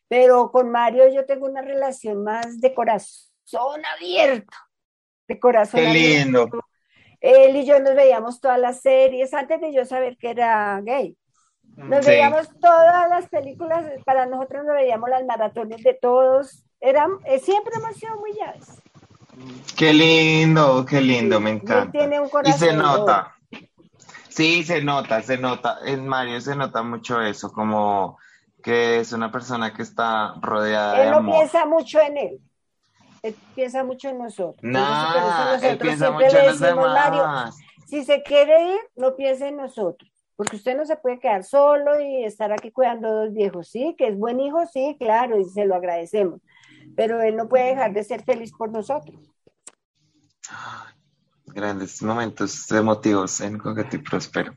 [0.08, 4.56] Pero con Mario yo tengo una relación más de corazón abierto,
[5.30, 6.48] de corazón Qué lindo.
[7.20, 11.16] Él y yo nos veíamos todas las series antes de yo saber que era gay.
[11.76, 12.10] Nos Sí.
[12.10, 16.64] veíamos todas las películas, para nosotros nos veíamos las maratones de todos.
[16.80, 18.82] Eran, eh, siempre hemos sido muy llaves.
[19.76, 21.92] Qué lindo, qué lindo, me encanta.
[21.92, 22.58] tiene un Y corazón.
[22.58, 23.36] se nota.
[24.28, 25.78] Sí, se nota, se nota.
[25.84, 28.18] En Mario se nota mucho eso, como
[28.62, 32.40] que es una persona que está rodeada de Él no piensa mucho en él.
[33.22, 34.58] Él piensa mucho en nosotros.
[34.62, 37.56] Eso él piensa mucho en los demás.
[37.86, 40.10] si se quiere ir, no piense en nosotros.
[40.36, 43.68] Porque usted no se puede quedar solo y estar aquí cuidando dos viejos.
[43.68, 46.40] Sí, que es buen hijo, sí, claro, y se lo agradecemos.
[46.96, 49.20] Pero él no puede dejar de ser feliz por nosotros.
[51.44, 54.54] Grandes momentos emotivos en Coqueto y Próspero.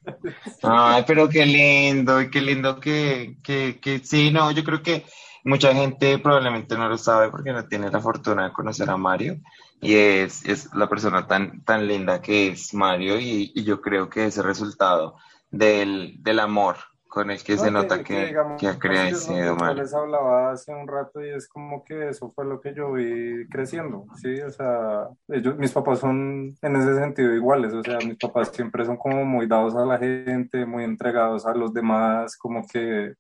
[0.61, 5.03] Ay, pero qué lindo, y qué lindo que, que, que sí, no, yo creo que
[5.43, 9.37] mucha gente probablemente no lo sabe porque no tiene la fortuna de conocer a Mario
[9.81, 14.09] y es, es la persona tan, tan linda que es Mario y, y yo creo
[14.09, 15.17] que ese resultado
[15.51, 16.77] del, del amor
[17.13, 19.83] con el que No, se nota que, digamos, que ha pues, es crecido que Mario.
[19.83, 23.47] les hablaba hace un rato y es como que eso fue lo que yo vi
[23.49, 24.41] creciendo, ¿sí?
[24.41, 28.83] O sea, ellos, mis papás son en ese sentido iguales, o sea, mis papás siempre
[28.83, 33.13] son como muy dados a la gente, muy entregados a los demás, como que,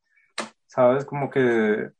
[0.65, 1.05] ¿sabes?
[1.05, 1.91] Como que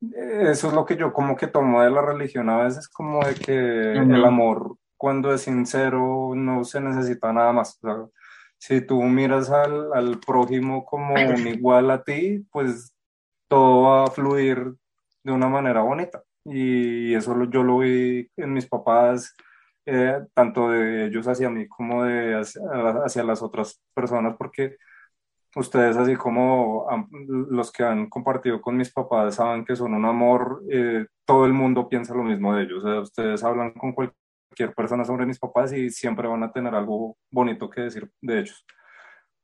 [0.00, 3.34] eso es lo que yo como que tomo de la religión a veces, como de
[3.34, 3.52] que
[4.14, 7.78] el amor cuando es sincero no se necesita nada más.
[7.82, 7.96] O sea,
[8.58, 12.94] si tú miras al, al prójimo como un igual a ti, pues
[13.48, 14.74] todo va a fluir
[15.24, 16.22] de una manera bonita.
[16.44, 19.34] Y eso lo- yo lo vi en mis papás,
[19.86, 22.62] eh, tanto de ellos hacia mí como de hacia,
[23.04, 24.76] hacia las otras personas, porque
[25.56, 27.08] ustedes, así como han-
[27.50, 31.52] los que han compartido con mis papás, saben que son un amor, eh, todo el
[31.52, 32.84] mundo piensa lo mismo de ellos.
[32.84, 36.74] O sea, ustedes hablan con cualquier persona sobre mis papás y siempre van a tener
[36.74, 38.64] algo bonito que decir de ellos.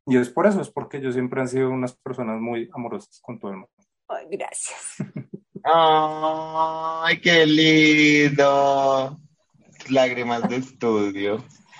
[0.07, 3.39] Y es por eso, es porque ellos siempre han sido unas personas muy amorosas con
[3.39, 3.73] todo el mundo.
[4.09, 4.99] Ay, gracias.
[5.65, 9.19] Ay, qué lindo.
[9.91, 11.39] Lágrimas de estudio.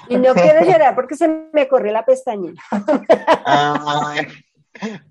[0.09, 2.61] Y no quiero llorar porque se me corrió la pestañina.
[3.45, 4.27] Ay,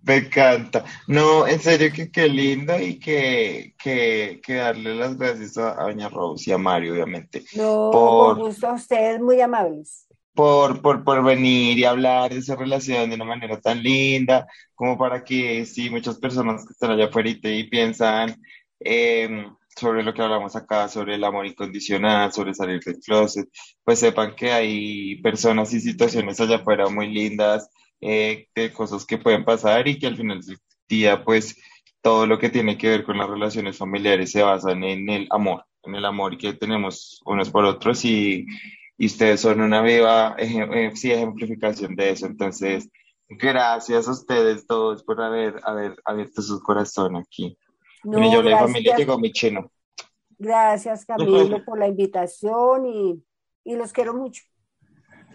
[0.03, 0.85] me encanta.
[1.07, 5.83] No, en serio que qué lindo y que, que, que darle las gracias a, a
[5.85, 10.07] Doña Rose y a Mario, obviamente, No, Por- con gusto a ustedes, muy amables.
[10.33, 14.97] por, por, por venir y hablar de esa relación de una manera tan linda, como
[14.97, 18.35] para que sí, muchas personas que están allá afuera y, te- y piensan
[18.79, 23.49] eh, sobre lo que hablamos acá, sobre el amor incondicional, sobre salir del closet,
[23.83, 27.69] pues sepan que hay personas y situaciones allá afuera muy lindas,
[28.01, 30.57] eh, de cosas que pueden pasar y que al final del
[30.87, 31.55] día, pues
[32.01, 35.65] todo lo que tiene que ver con las relaciones familiares se basan en el amor,
[35.83, 38.45] en el amor que tenemos unos por otros y
[38.97, 42.27] y ustedes son una viva eh, sí, ejemplificación de eso.
[42.27, 42.89] Entonces,
[43.27, 47.57] gracias a ustedes todos por haber, haber abierto su corazón aquí.
[48.13, 49.71] No, Bueno, yo la familia gracias, llegó mi chino.
[50.37, 53.23] gracias Camilo por la invitación y,
[53.63, 54.43] y los quiero mucho.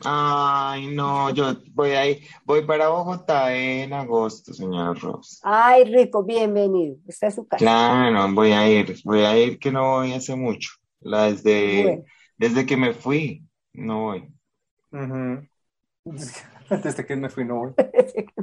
[0.05, 5.43] Ay, no, yo voy ahí, voy para Bogotá en agosto, señor Ross.
[5.43, 6.97] Ay, rico, bienvenido.
[7.07, 7.77] Esta es su casa.
[7.77, 10.71] Claro, voy a ir, voy a ir que no voy hace mucho.
[11.01, 12.05] La desde, Bueno,
[12.39, 14.35] desde que me fui, no voy.
[14.93, 15.49] Ujú.
[16.85, 17.73] Desde que me fui, no voy.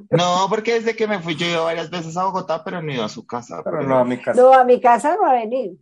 [0.09, 2.91] No, porque desde que me fui yo he ido varias veces a Bogotá, pero no
[2.91, 3.61] ido a su casa.
[3.63, 4.41] Pero no a mi casa.
[4.41, 5.75] no, a mi casa no ha venido.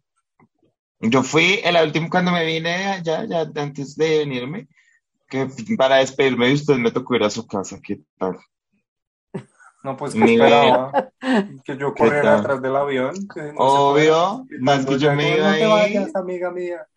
[0.99, 4.67] Yo fui el último cuando me vine allá, ya antes de venirme,
[5.27, 7.79] que para despedirme de usted me tocó ir a su casa.
[7.83, 8.37] ¿Qué tal?
[9.83, 11.11] No, pues que Ni esperaba
[11.63, 13.13] que yo ¿Qué corriera atrás del avión.
[13.35, 15.69] no Obvio, más que yo me iba no te ahí.
[15.71, 16.87] vayas, amiga mía.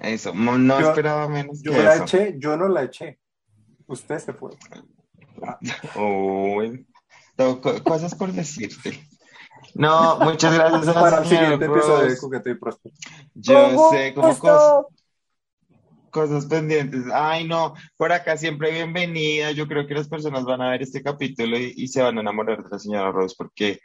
[0.00, 2.04] Eso, no no Yo- esperaba menos Yo que la eso.
[2.04, 3.20] eché, yo no la eché.
[3.86, 4.50] Usted se fue.
[5.96, 6.86] Uy,
[7.36, 9.00] tengo co- cosas por decirte.
[9.74, 12.18] No, muchas gracias a Para el siguiente episodio de.
[12.18, 12.94] Coqueto y Próspero.
[13.34, 14.84] Yo sé como cosas,
[16.10, 17.04] cosas pendientes.
[17.12, 19.52] Ay, no, por acá siempre bienvenida.
[19.52, 22.20] Yo creo que las personas van a ver este capítulo y, y se van a
[22.20, 23.78] enamorar de la señora Rose porque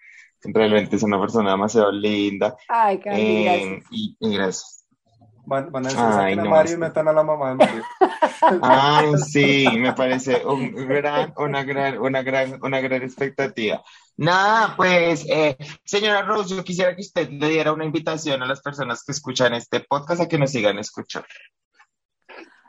[0.44, 2.56] realmente es una persona demasiado linda.
[2.68, 3.86] Ay, Camilo, Eh, gracias.
[3.92, 4.77] y, y gracias.
[5.50, 7.56] Van, van a decir, Ay, saquen a no, Mario y metan a la mamá de
[7.56, 7.84] Mario.
[8.62, 13.82] Ay, sí, me parece un gran, una gran, una gran, una gran expectativa.
[14.18, 18.62] Nada, pues, eh, señora Rose, yo quisiera que usted le diera una invitación a las
[18.62, 21.28] personas que escuchan este podcast a que nos sigan escuchando.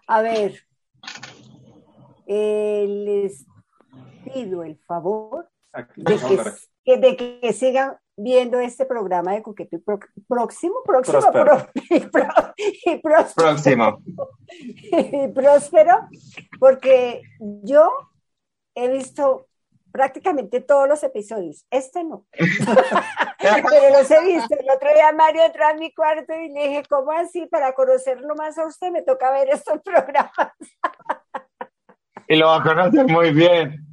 [0.06, 0.62] A ver,
[2.28, 3.44] eh, les
[4.32, 5.50] pido el favor
[5.96, 6.16] de
[6.84, 9.78] que- de que sigan viendo este programa de Coqueto y
[10.28, 11.22] Próximo, Próximo,
[11.90, 14.02] y, próximo.
[14.48, 16.08] y próspero,
[16.58, 17.90] porque yo
[18.74, 19.46] he visto
[19.92, 21.64] prácticamente todos los episodios.
[21.70, 22.26] Este no.
[22.32, 24.54] Pero los he visto.
[24.58, 27.46] El otro día Mario entró a mi cuarto y le dije, ¿cómo así?
[27.46, 30.32] Para conocerlo más a usted me toca ver estos programas.
[32.28, 33.87] y lo va a conocer muy bien.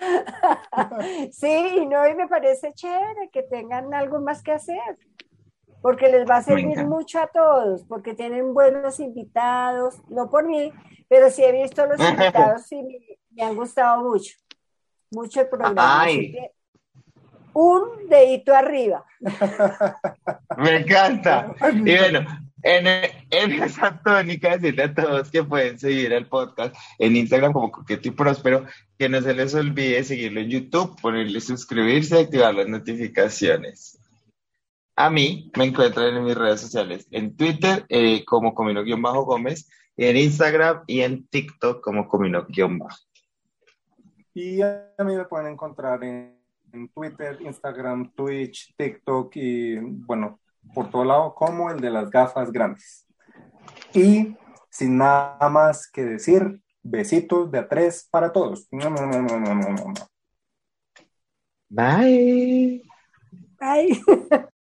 [1.32, 4.98] sí, no, y me parece chévere que tengan algo más que hacer,
[5.82, 10.72] porque les va a servir mucho a todos, porque tienen buenos invitados, no por mí,
[11.08, 12.82] pero sí he visto los invitados y
[13.30, 14.34] me, han gustado mucho,
[15.10, 16.06] mucho el programa.
[17.54, 19.04] un dedito arriba.
[20.58, 21.54] Me encanta.
[21.72, 22.20] Y bueno,
[22.62, 22.86] en,
[23.30, 23.60] en,
[24.04, 28.66] tónica, decirle a todos que pueden seguir el podcast en Instagram como Coqueto y Próspero,
[28.98, 33.98] que no se les olvide seguirlo en YouTube, ponerle suscribirse y activar las notificaciones.
[34.96, 40.16] A mí me encuentran en mis redes sociales, en Twitter eh, como Comino-Gómez, y en
[40.16, 42.96] Instagram y en TikTok como Comino-Bajo.
[44.34, 46.38] Y a mí me pueden encontrar en,
[46.72, 50.38] en Twitter, Instagram, Twitch, TikTok y bueno,
[50.74, 53.06] por todo lado como el de las gafas grandes.
[53.94, 54.36] Y
[54.70, 58.68] sin nada más que decir, besitos de a tres para todos.
[61.68, 62.82] Bye.
[63.58, 64.02] Bye.